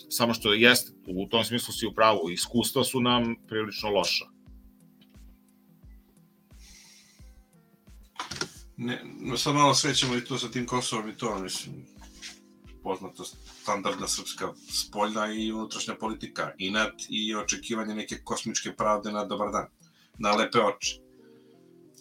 samo 0.09 0.35
što 0.35 0.53
jeste, 0.53 0.92
u 1.07 1.29
tom 1.29 1.45
smislu 1.45 1.75
si 1.75 1.87
u 1.87 1.95
pravu, 1.95 2.31
iskustva 2.31 2.85
su 2.85 3.01
nam 3.01 3.35
prilično 3.49 3.90
loša. 3.90 4.25
Ne, 8.77 9.03
sad 9.37 9.55
malo 9.55 9.75
svećamo 9.75 10.16
i 10.16 10.25
to 10.25 10.38
sa 10.38 10.51
tim 10.51 10.66
Kosovom 10.66 11.09
i 11.09 11.16
to, 11.16 11.38
mislim, 11.38 11.87
poznato 12.83 13.25
standardna 13.66 14.09
srpska 14.09 14.52
spoljna 14.87 15.33
i 15.33 15.52
unutrašnja 15.52 15.94
politika, 15.94 16.52
inat 16.59 16.94
i 17.09 17.35
očekivanje 17.35 17.94
neke 17.94 18.20
kosmičke 18.24 18.76
pravde 18.76 19.12
na 19.12 19.24
dobar 19.24 19.50
dan, 19.52 19.66
na 20.18 20.37
lepe 20.37 20.61
oči 20.61 21.00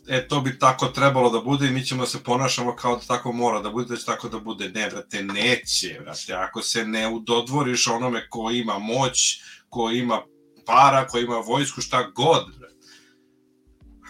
e, 0.07 0.27
to 0.27 0.41
bi 0.41 0.59
tako 0.59 0.87
trebalo 0.87 1.29
da 1.29 1.39
bude 1.41 1.67
i 1.67 1.71
mi 1.71 1.85
ćemo 1.85 2.03
da 2.03 2.07
se 2.07 2.23
ponašamo 2.23 2.75
kao 2.75 2.95
da 2.95 3.01
tako 3.01 3.31
mora 3.31 3.61
da 3.61 3.69
bude, 3.69 3.87
da 3.87 3.97
će 3.97 4.05
tako 4.05 4.29
da 4.29 4.39
bude. 4.39 4.69
Ne, 4.69 4.89
brate, 4.89 5.23
neće, 5.23 5.99
brate. 6.03 6.33
Ako 6.33 6.61
se 6.61 6.85
ne 6.85 7.07
udodvoriš 7.07 7.87
onome 7.87 8.29
ko 8.29 8.51
ima 8.51 8.79
moć, 8.79 9.41
ko 9.69 9.91
ima 9.91 10.21
para, 10.65 11.07
ko 11.07 11.19
ima 11.19 11.35
vojsku, 11.35 11.81
šta 11.81 12.11
god, 12.15 12.45
brate. 12.59 12.75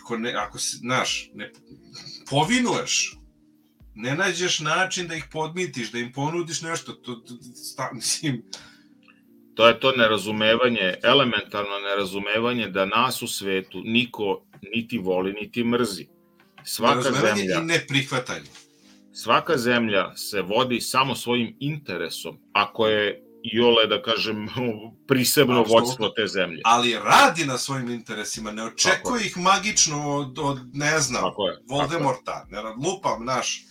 Ako, 0.02 0.18
ne, 0.18 0.34
ako 0.34 0.60
se, 0.60 0.78
znaš, 0.78 1.30
ne, 1.34 1.52
povinuješ, 2.30 3.18
ne 3.96 4.16
nađeš 4.16 4.60
način 4.60 5.08
da 5.08 5.16
ih 5.16 5.26
podmitiš, 5.32 5.92
da 5.92 6.00
im 6.00 6.12
ponudiš 6.12 6.62
nešto, 6.62 6.94
to, 6.94 7.16
to, 7.16 7.34
sta, 7.56 7.90
mislim, 7.94 8.44
to 9.56 9.68
je 9.68 9.80
to 9.80 9.92
nerazumevanje, 9.92 10.96
elementarno 11.04 11.80
nerazumevanje 11.90 12.68
da 12.68 12.86
nas 12.86 13.22
u 13.22 13.28
svetu 13.28 13.82
niko 13.86 14.46
niti 14.76 14.98
voli, 14.98 15.34
niti 15.34 15.64
mrzi. 15.64 16.08
Svaka 16.64 17.12
zemlja... 17.12 17.62
i 17.62 17.66
neprihvatanje. 17.66 18.50
Svaka 19.14 19.58
zemlja 19.58 20.16
se 20.16 20.42
vodi 20.42 20.82
samo 20.82 21.16
svojim 21.16 21.56
interesom, 21.60 22.38
ako 22.54 22.88
je 22.88 23.22
i 23.54 23.60
ole, 23.60 23.88
da 23.88 24.02
kažem, 24.02 24.48
prisebno 25.08 25.60
Absolutno. 25.60 25.86
vođstvo 25.86 26.10
te 26.10 26.28
zemlje. 26.28 26.62
Ali 26.64 26.94
radi 26.94 27.46
na 27.46 27.58
svojim 27.58 27.90
interesima, 27.90 28.52
ne 28.52 28.64
očekuje 28.64 29.26
ih 29.26 29.38
magično 29.38 30.16
od, 30.16 30.40
od 30.40 30.60
ne 30.74 31.00
znam, 31.00 31.24
Voldemorta. 31.70 32.46
Ne, 32.50 32.62
lupam, 32.62 33.26
naš, 33.26 33.64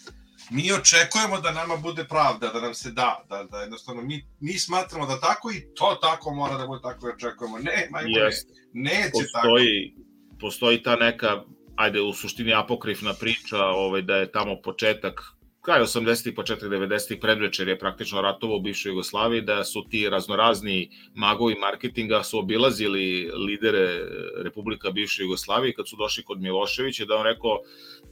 mi 0.50 0.72
očekujemo 0.72 1.40
da 1.40 1.52
nama 1.52 1.76
bude 1.76 2.04
pravda, 2.04 2.48
da 2.48 2.60
nam 2.60 2.74
se 2.74 2.90
da, 2.90 3.24
da, 3.28 3.44
da 3.44 3.60
jednostavno 3.60 4.02
mi, 4.02 4.26
mi 4.40 4.58
smatramo 4.58 5.06
da 5.06 5.20
tako 5.20 5.50
i 5.50 5.74
to 5.74 5.98
tako 6.02 6.34
mora 6.34 6.56
da 6.58 6.66
bude 6.66 6.82
tako 6.82 7.08
i 7.08 7.12
očekujemo. 7.12 7.58
Ne, 7.58 7.88
majmo, 7.90 8.08
ne, 8.08 8.30
neće 8.72 9.10
postoji, 9.12 9.94
tako. 9.94 10.40
Postoji 10.40 10.82
ta 10.82 10.96
neka, 10.96 11.42
ajde, 11.76 12.00
u 12.00 12.12
suštini 12.12 12.54
apokrifna 12.54 13.14
priča, 13.14 13.64
ovaj, 13.64 14.02
da 14.02 14.16
je 14.16 14.32
tamo 14.32 14.56
početak 14.62 15.34
kraj 15.64 15.80
80-ih, 15.80 16.34
početak 16.36 16.68
90-ih, 16.68 17.18
predvečer 17.20 17.68
je 17.68 17.78
praktično 17.78 18.20
ratovo 18.20 18.56
u 18.56 18.60
bivšoj 18.60 18.90
Jugoslaviji, 18.90 19.40
da 19.40 19.64
su 19.64 19.84
ti 19.90 20.08
raznorazni 20.10 20.90
magovi 21.14 21.54
marketinga 21.54 22.22
su 22.22 22.38
obilazili 22.38 23.30
lidere 23.46 24.00
Republika 24.44 24.90
bivše 24.90 25.22
Jugoslavije 25.22 25.74
kad 25.74 25.88
su 25.88 25.96
došli 25.96 26.24
kod 26.24 26.40
Miloševića, 26.40 27.04
da 27.04 27.16
on 27.16 27.24
rekao 27.24 27.60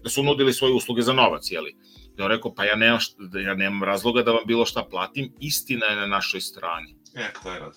da 0.02 0.10
su 0.10 0.22
nudili 0.22 0.52
svoje 0.52 0.74
usluge 0.74 1.02
za 1.02 1.12
novac, 1.12 1.50
jeli? 1.50 1.76
Da 2.22 2.28
rekao, 2.28 2.54
pa 2.54 2.64
ja 2.64 2.76
nemam, 2.76 3.00
šta, 3.00 3.38
ja 3.38 3.54
nemam 3.54 3.82
razloga 3.82 4.22
da 4.22 4.32
vam 4.32 4.44
bilo 4.46 4.66
šta 4.66 4.84
platim, 4.90 5.32
istina 5.40 5.86
je 5.86 5.96
na 5.96 6.06
našoj 6.06 6.40
strani. 6.40 6.94
E, 7.14 7.32
to 7.42 7.52
je 7.52 7.58
rad. 7.60 7.76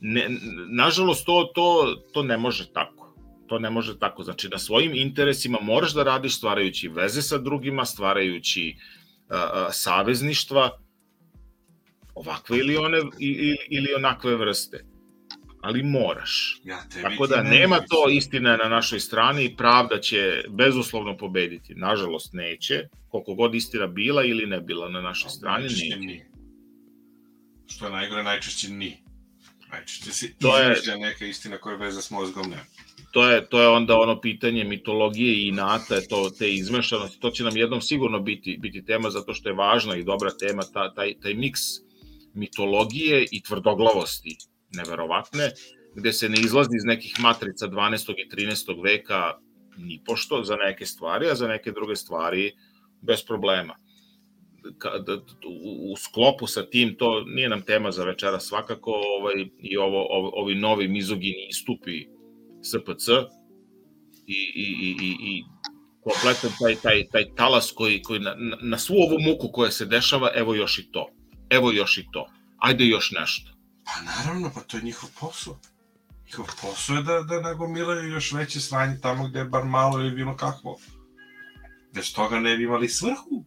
Ne, 0.00 0.28
nažalost, 0.70 1.26
to, 1.26 1.50
to, 1.54 1.96
to 2.12 2.22
ne 2.22 2.36
može 2.36 2.72
tako. 2.72 3.14
to 3.48 3.58
ne 3.58 3.70
može 3.70 3.98
tako. 3.98 4.22
Znači, 4.22 4.48
na 4.48 4.58
svojim 4.58 4.94
interesima 4.94 5.58
moraš 5.62 5.94
da 5.94 6.02
radiš 6.02 6.36
stvarajući 6.36 6.88
veze 6.88 7.22
sa 7.22 7.38
drugima, 7.38 7.84
stvarajući 7.84 8.76
uh, 8.76 9.36
savezništva, 9.72 10.70
ovakve 12.14 12.58
ili 12.58 12.76
one 12.76 12.98
ili, 13.18 13.56
ili 13.70 13.94
onakve 13.96 14.36
vrste. 14.36 14.84
Ali 15.62 15.82
moraš. 15.82 16.60
Ja 16.64 16.84
Tako 17.02 17.26
da 17.26 17.42
ne 17.42 17.50
nema 17.50 17.78
to 17.80 18.08
istina 18.10 18.50
je 18.50 18.58
na 18.58 18.68
našoj 18.68 19.00
strani 19.00 19.44
i 19.44 19.56
pravda 19.56 20.00
će 20.00 20.44
bezuslovno 20.48 21.16
pobediti. 21.16 21.74
Nažalost 21.74 22.32
neće, 22.32 22.88
koliko 23.08 23.34
god 23.34 23.54
istina 23.54 23.86
bila 23.86 24.24
ili 24.24 24.46
ne 24.46 24.60
bila 24.60 24.88
na 24.88 25.00
našoj 25.00 25.30
strani, 25.30 25.62
neće. 25.64 25.96
ni. 25.96 26.24
Što 27.66 27.84
je 27.84 27.92
najgore, 27.92 28.22
najčešće 28.22 28.68
ni. 28.68 28.96
Najčešće 29.72 30.12
se 30.12 30.34
To 30.40 30.58
je- 30.58 30.98
neka 30.98 31.26
istina 31.26 31.58
koja 31.58 31.76
veze 31.76 32.02
s 32.02 32.10
mozgom 32.10 32.50
nema. 32.50 32.62
to 33.12 33.30
je 33.30 33.46
to 33.48 33.60
je 33.62 33.68
onda 33.68 33.98
ono 33.98 34.20
pitanje 34.20 34.64
mitologije 34.64 35.34
i 35.34 35.48
inata, 35.48 36.00
to 36.08 36.30
te 36.38 36.54
izmešanosti, 36.54 37.20
to 37.20 37.30
će 37.30 37.44
nam 37.44 37.56
jednom 37.56 37.80
sigurno 37.80 38.20
biti 38.20 38.58
biti 38.60 38.84
tema 38.84 39.10
zato 39.10 39.34
što 39.34 39.48
je 39.48 39.54
važna 39.54 39.96
i 39.96 40.04
dobra 40.04 40.30
tema 40.30 40.62
ta, 40.72 40.94
taj 40.94 41.14
taj 41.22 41.34
miks 41.34 41.60
mitologije 42.34 43.26
i 43.32 43.42
tvrdoglavosti 43.42 44.36
neverovatne 44.72 45.50
gde 45.98 46.12
se 46.12 46.28
ne 46.28 46.40
izlazi 46.40 46.76
iz 46.76 46.84
nekih 46.84 47.14
matrica 47.20 47.68
12. 47.68 48.14
i 48.16 48.28
13. 48.30 48.82
veka 48.84 49.38
ni 49.76 50.02
pošto 50.06 50.42
za 50.42 50.56
neke 50.56 50.86
stvari, 50.86 51.30
a 51.30 51.34
za 51.34 51.48
neke 51.48 51.72
druge 51.72 51.96
stvari 51.96 52.52
bez 53.02 53.24
problema. 53.26 53.76
Ka, 54.78 54.98
da, 54.98 55.14
u, 55.92 55.96
sklopu 55.96 56.46
sa 56.46 56.66
tim, 56.70 56.94
to 56.98 57.24
nije 57.24 57.48
nam 57.48 57.62
tema 57.62 57.90
za 57.90 58.04
večera 58.04 58.40
svakako, 58.40 58.90
ovaj, 58.90 59.34
i 59.58 59.76
ovo, 59.76 60.06
ovo, 60.10 60.30
ovi 60.34 60.54
novi 60.54 60.88
mizogini 60.88 61.46
istupi 61.50 62.06
SPC 62.62 63.08
i, 64.26 64.40
i, 64.54 64.66
i, 64.80 64.96
i, 65.02 65.16
i 65.20 65.44
kompletan 66.00 66.50
taj, 66.60 66.74
taj, 66.74 67.04
taj 67.12 67.34
talas 67.36 67.72
koji, 67.74 68.02
koji 68.02 68.20
na, 68.20 68.36
na 68.62 68.78
svu 68.78 68.94
ovu 68.94 69.18
muku 69.20 69.48
koja 69.52 69.70
se 69.70 69.86
dešava, 69.86 70.30
evo 70.34 70.54
još 70.54 70.78
i 70.78 70.90
to. 70.92 71.08
Evo 71.50 71.72
još 71.72 71.98
i 71.98 72.06
to. 72.12 72.26
Ajde 72.58 72.84
još 72.84 73.10
nešto. 73.10 73.57
Pa 73.88 74.00
naravno, 74.02 74.50
pa 74.54 74.60
to 74.60 74.76
je 74.76 74.82
njihov 74.82 75.10
posao. 75.20 75.58
Njihov 76.26 76.46
posao 76.62 76.96
je 76.96 77.02
da, 77.02 77.20
da 77.20 77.40
nagomilaju 77.40 78.08
još 78.08 78.32
veće 78.32 78.60
sranje 78.60 78.98
tamo 79.02 79.28
gde 79.28 79.38
je 79.38 79.44
bar 79.44 79.64
malo 79.64 80.00
ili 80.00 80.10
bilo 80.10 80.36
kakvo. 80.36 80.78
Bez 81.94 82.12
toga 82.14 82.40
ne 82.40 82.56
bi 82.56 82.64
imali 82.64 82.88
svrhu. 82.88 83.44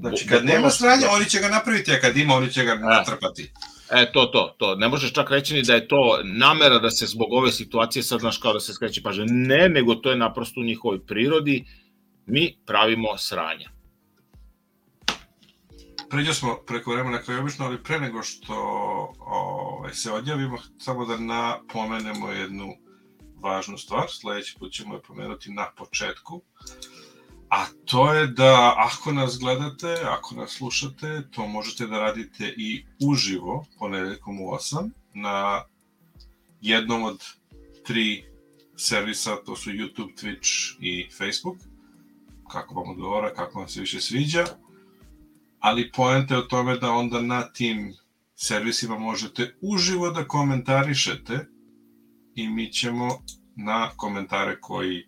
Znači, 0.00 0.26
kad 0.26 0.44
nema 0.44 0.70
sranja, 0.70 1.06
oni 1.10 1.24
će 1.24 1.40
ga 1.40 1.48
napraviti, 1.48 1.92
a 1.92 2.00
kad 2.00 2.16
ima, 2.16 2.34
oni 2.34 2.52
će 2.52 2.64
ga 2.64 2.74
natrpati. 2.74 3.52
E, 3.90 4.12
to, 4.12 4.26
to, 4.26 4.54
to. 4.58 4.74
Ne 4.74 4.88
možeš 4.88 5.12
čak 5.12 5.30
reći 5.30 5.54
ni 5.54 5.62
da 5.62 5.74
je 5.74 5.88
to 5.88 6.20
namera 6.24 6.78
da 6.78 6.90
se 6.90 7.06
zbog 7.06 7.32
ove 7.32 7.52
situacije 7.52 8.02
sad, 8.02 8.20
znaš, 8.20 8.38
kao 8.38 8.52
da 8.52 8.60
se 8.60 8.72
skreće 8.72 9.02
pažnja. 9.02 9.24
Ne, 9.28 9.68
nego 9.68 9.94
to 9.94 10.10
je 10.10 10.16
naprosto 10.16 10.60
u 10.60 10.64
njihovoj 10.64 11.06
prirodi. 11.06 11.64
Mi 12.26 12.58
pravimo 12.66 13.18
sranja. 13.18 13.70
Pređo 16.12 16.34
smo 16.34 16.56
preko 16.66 16.92
vremena 16.92 17.22
kao 17.22 17.34
i 17.34 17.38
obično, 17.38 17.64
ali 17.64 17.82
pre 17.82 18.00
nego 18.00 18.22
što 18.22 18.54
ovaj, 19.18 19.94
se 19.94 20.12
odjavimo, 20.12 20.58
samo 20.78 21.06
da 21.06 21.16
napomenemo 21.16 22.30
jednu 22.30 22.74
važnu 23.40 23.78
stvar, 23.78 24.06
sledeći 24.10 24.56
put 24.58 24.72
ćemo 24.72 24.94
je 24.94 25.02
pomenuti 25.02 25.52
na 25.52 25.70
početku, 25.76 26.42
a 27.50 27.64
to 27.84 28.12
je 28.12 28.26
da 28.26 28.74
ako 28.76 29.12
nas 29.12 29.38
gledate, 29.38 29.96
ako 30.06 30.34
nas 30.34 30.50
slušate, 30.50 31.22
to 31.30 31.46
možete 31.46 31.86
da 31.86 31.98
radite 31.98 32.54
i 32.56 32.84
uživo, 33.10 33.64
ponedeljkom 33.78 34.40
u 34.40 34.44
8, 34.44 34.90
na 35.14 35.64
jednom 36.60 37.02
od 37.02 37.24
tri 37.86 38.24
servisa, 38.76 39.36
to 39.46 39.56
su 39.56 39.70
YouTube, 39.70 40.14
Twitch 40.22 40.76
i 40.80 41.10
Facebook, 41.18 41.56
kako 42.50 42.74
vam 42.74 42.90
odgovara, 42.90 43.34
kako 43.34 43.58
vam 43.58 43.68
se 43.68 43.80
više 43.80 44.00
sviđa, 44.00 44.44
ali 45.62 45.90
poenta 45.92 46.34
je 46.34 46.40
o 46.40 46.44
tome 46.44 46.76
da 46.76 46.90
onda 46.90 47.20
na 47.20 47.42
tim 47.52 47.94
servisima 48.34 48.98
možete 48.98 49.54
uživo 49.60 50.10
da 50.10 50.28
komentarišete 50.28 51.46
i 52.34 52.48
mi 52.48 52.72
ćemo 52.72 53.08
na 53.56 53.90
komentare 53.96 54.60
koji 54.60 55.06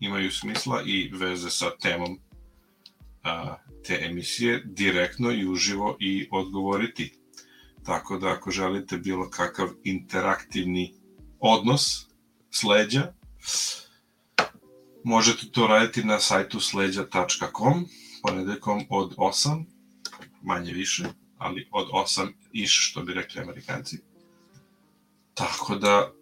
imaju 0.00 0.30
smisla 0.30 0.82
i 0.86 1.10
veze 1.14 1.50
sa 1.50 1.70
temom 1.82 2.18
a, 3.22 3.56
te 3.86 3.98
emisije 4.02 4.62
direktno 4.64 5.30
i 5.30 5.48
uživo 5.48 5.96
i 6.00 6.28
odgovoriti. 6.30 7.12
Tako 7.84 8.18
da 8.18 8.28
ako 8.28 8.50
želite 8.50 8.98
bilo 8.98 9.30
kakav 9.30 9.68
interaktivni 9.84 10.94
odnos 11.40 12.06
sleđa, 12.50 13.12
možete 15.04 15.50
to 15.50 15.66
raditi 15.66 16.04
na 16.04 16.18
sajtu 16.20 16.60
sleđa.com 16.60 17.86
ponedeljkom 18.22 18.82
od 18.90 19.16
8 19.16 19.77
manje 20.42 20.72
više, 20.72 21.04
ali 21.38 21.68
od 21.72 21.88
8 21.88 22.32
iš, 22.52 22.90
što 22.90 23.02
bi 23.02 23.14
rekli 23.14 23.40
amerikanci. 23.40 23.98
Tako 25.34 25.74
da, 25.74 26.12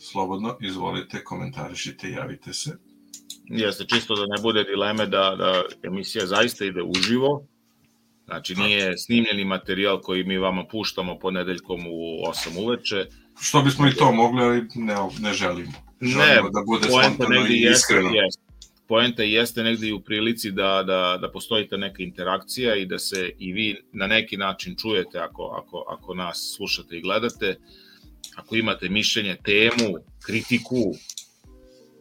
slobodno, 0.00 0.56
izvolite, 0.60 1.24
komentarišite, 1.24 2.10
javite 2.10 2.52
se. 2.52 2.78
Jeste, 3.44 3.84
čisto 3.86 4.14
da 4.14 4.22
ne 4.36 4.42
bude 4.42 4.64
dileme 4.64 5.06
da, 5.06 5.36
da 5.38 5.62
emisija 5.82 6.26
zaista 6.26 6.64
ide 6.64 6.82
uživo, 6.82 7.46
znači 8.24 8.54
nije 8.54 8.98
snimljeni 8.98 9.44
materijal 9.44 10.00
koji 10.00 10.24
mi 10.24 10.38
vama 10.38 10.64
puštamo 10.64 11.18
ponedeljkom 11.18 11.80
u 11.86 12.26
8 12.26 12.64
uveče, 12.64 13.06
Što 13.40 13.62
bismo 13.62 13.88
i 13.88 13.94
to 13.94 14.12
mogli, 14.12 14.42
ali 14.42 14.66
ne, 14.74 14.94
ne 15.20 15.32
želimo. 15.32 15.72
Želimo 16.00 16.18
Ne, 16.18 16.34
da 16.34 16.62
bude 16.66 16.88
spontano 16.88 17.46
i 17.48 17.60
jeste, 17.60 17.70
iskreno. 17.72 18.10
jeste. 18.14 18.42
Poenta 18.90 19.22
jeste 19.22 19.62
negde 19.62 19.86
i 19.86 19.92
u 19.92 20.00
prilici 20.00 20.50
da, 20.50 20.82
da, 20.82 21.18
da 21.20 21.30
postoji 21.32 21.68
ta 21.68 21.76
neka 21.76 22.02
interakcija 22.02 22.76
i 22.76 22.86
da 22.86 22.98
se 22.98 23.30
i 23.38 23.52
vi 23.52 23.76
na 23.92 24.06
neki 24.06 24.36
način 24.36 24.76
čujete 24.76 25.18
ako, 25.18 25.42
ako, 25.42 25.84
ako 25.88 26.14
nas 26.14 26.54
slušate 26.56 26.96
i 26.96 27.00
gledate. 27.00 27.58
Ako 28.36 28.56
imate 28.56 28.88
mišljenje, 28.88 29.36
temu, 29.44 29.94
kritiku, 30.24 30.94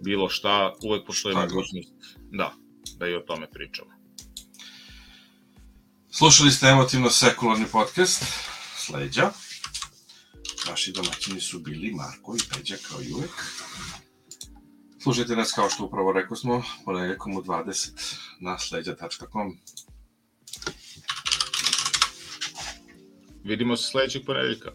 bilo 0.01 0.29
šta, 0.29 0.73
uvek 0.83 1.05
postoji 1.05 1.35
mogućnost 1.35 1.93
da, 2.31 2.53
da 2.97 3.07
i 3.07 3.15
o 3.15 3.19
tome 3.19 3.47
pričamo. 3.51 3.91
Slušali 6.11 6.51
ste 6.51 6.67
emotivno 6.67 7.09
sekularni 7.09 7.65
podcast 7.71 8.23
Sleđa. 8.77 9.31
Naši 10.69 10.91
domaćini 10.91 11.41
su 11.41 11.59
bili 11.59 11.91
Marko 11.91 12.35
i 12.35 12.39
Peđa 12.53 12.75
kao 12.89 13.01
i 13.01 13.13
uvek. 13.13 13.31
Slušajte 15.03 15.35
nas 15.35 15.51
kao 15.51 15.69
što 15.69 15.85
upravo 15.85 16.11
rekao 16.11 16.37
smo, 16.37 16.63
ponedeljkom 16.85 17.37
u 17.37 17.41
20 17.41 18.17
na 18.39 18.57
sleđa.com. 18.57 19.57
Vidimo 23.43 23.77
se 23.77 23.87
sledećeg 23.91 24.25
ponedeljka. 24.25 24.71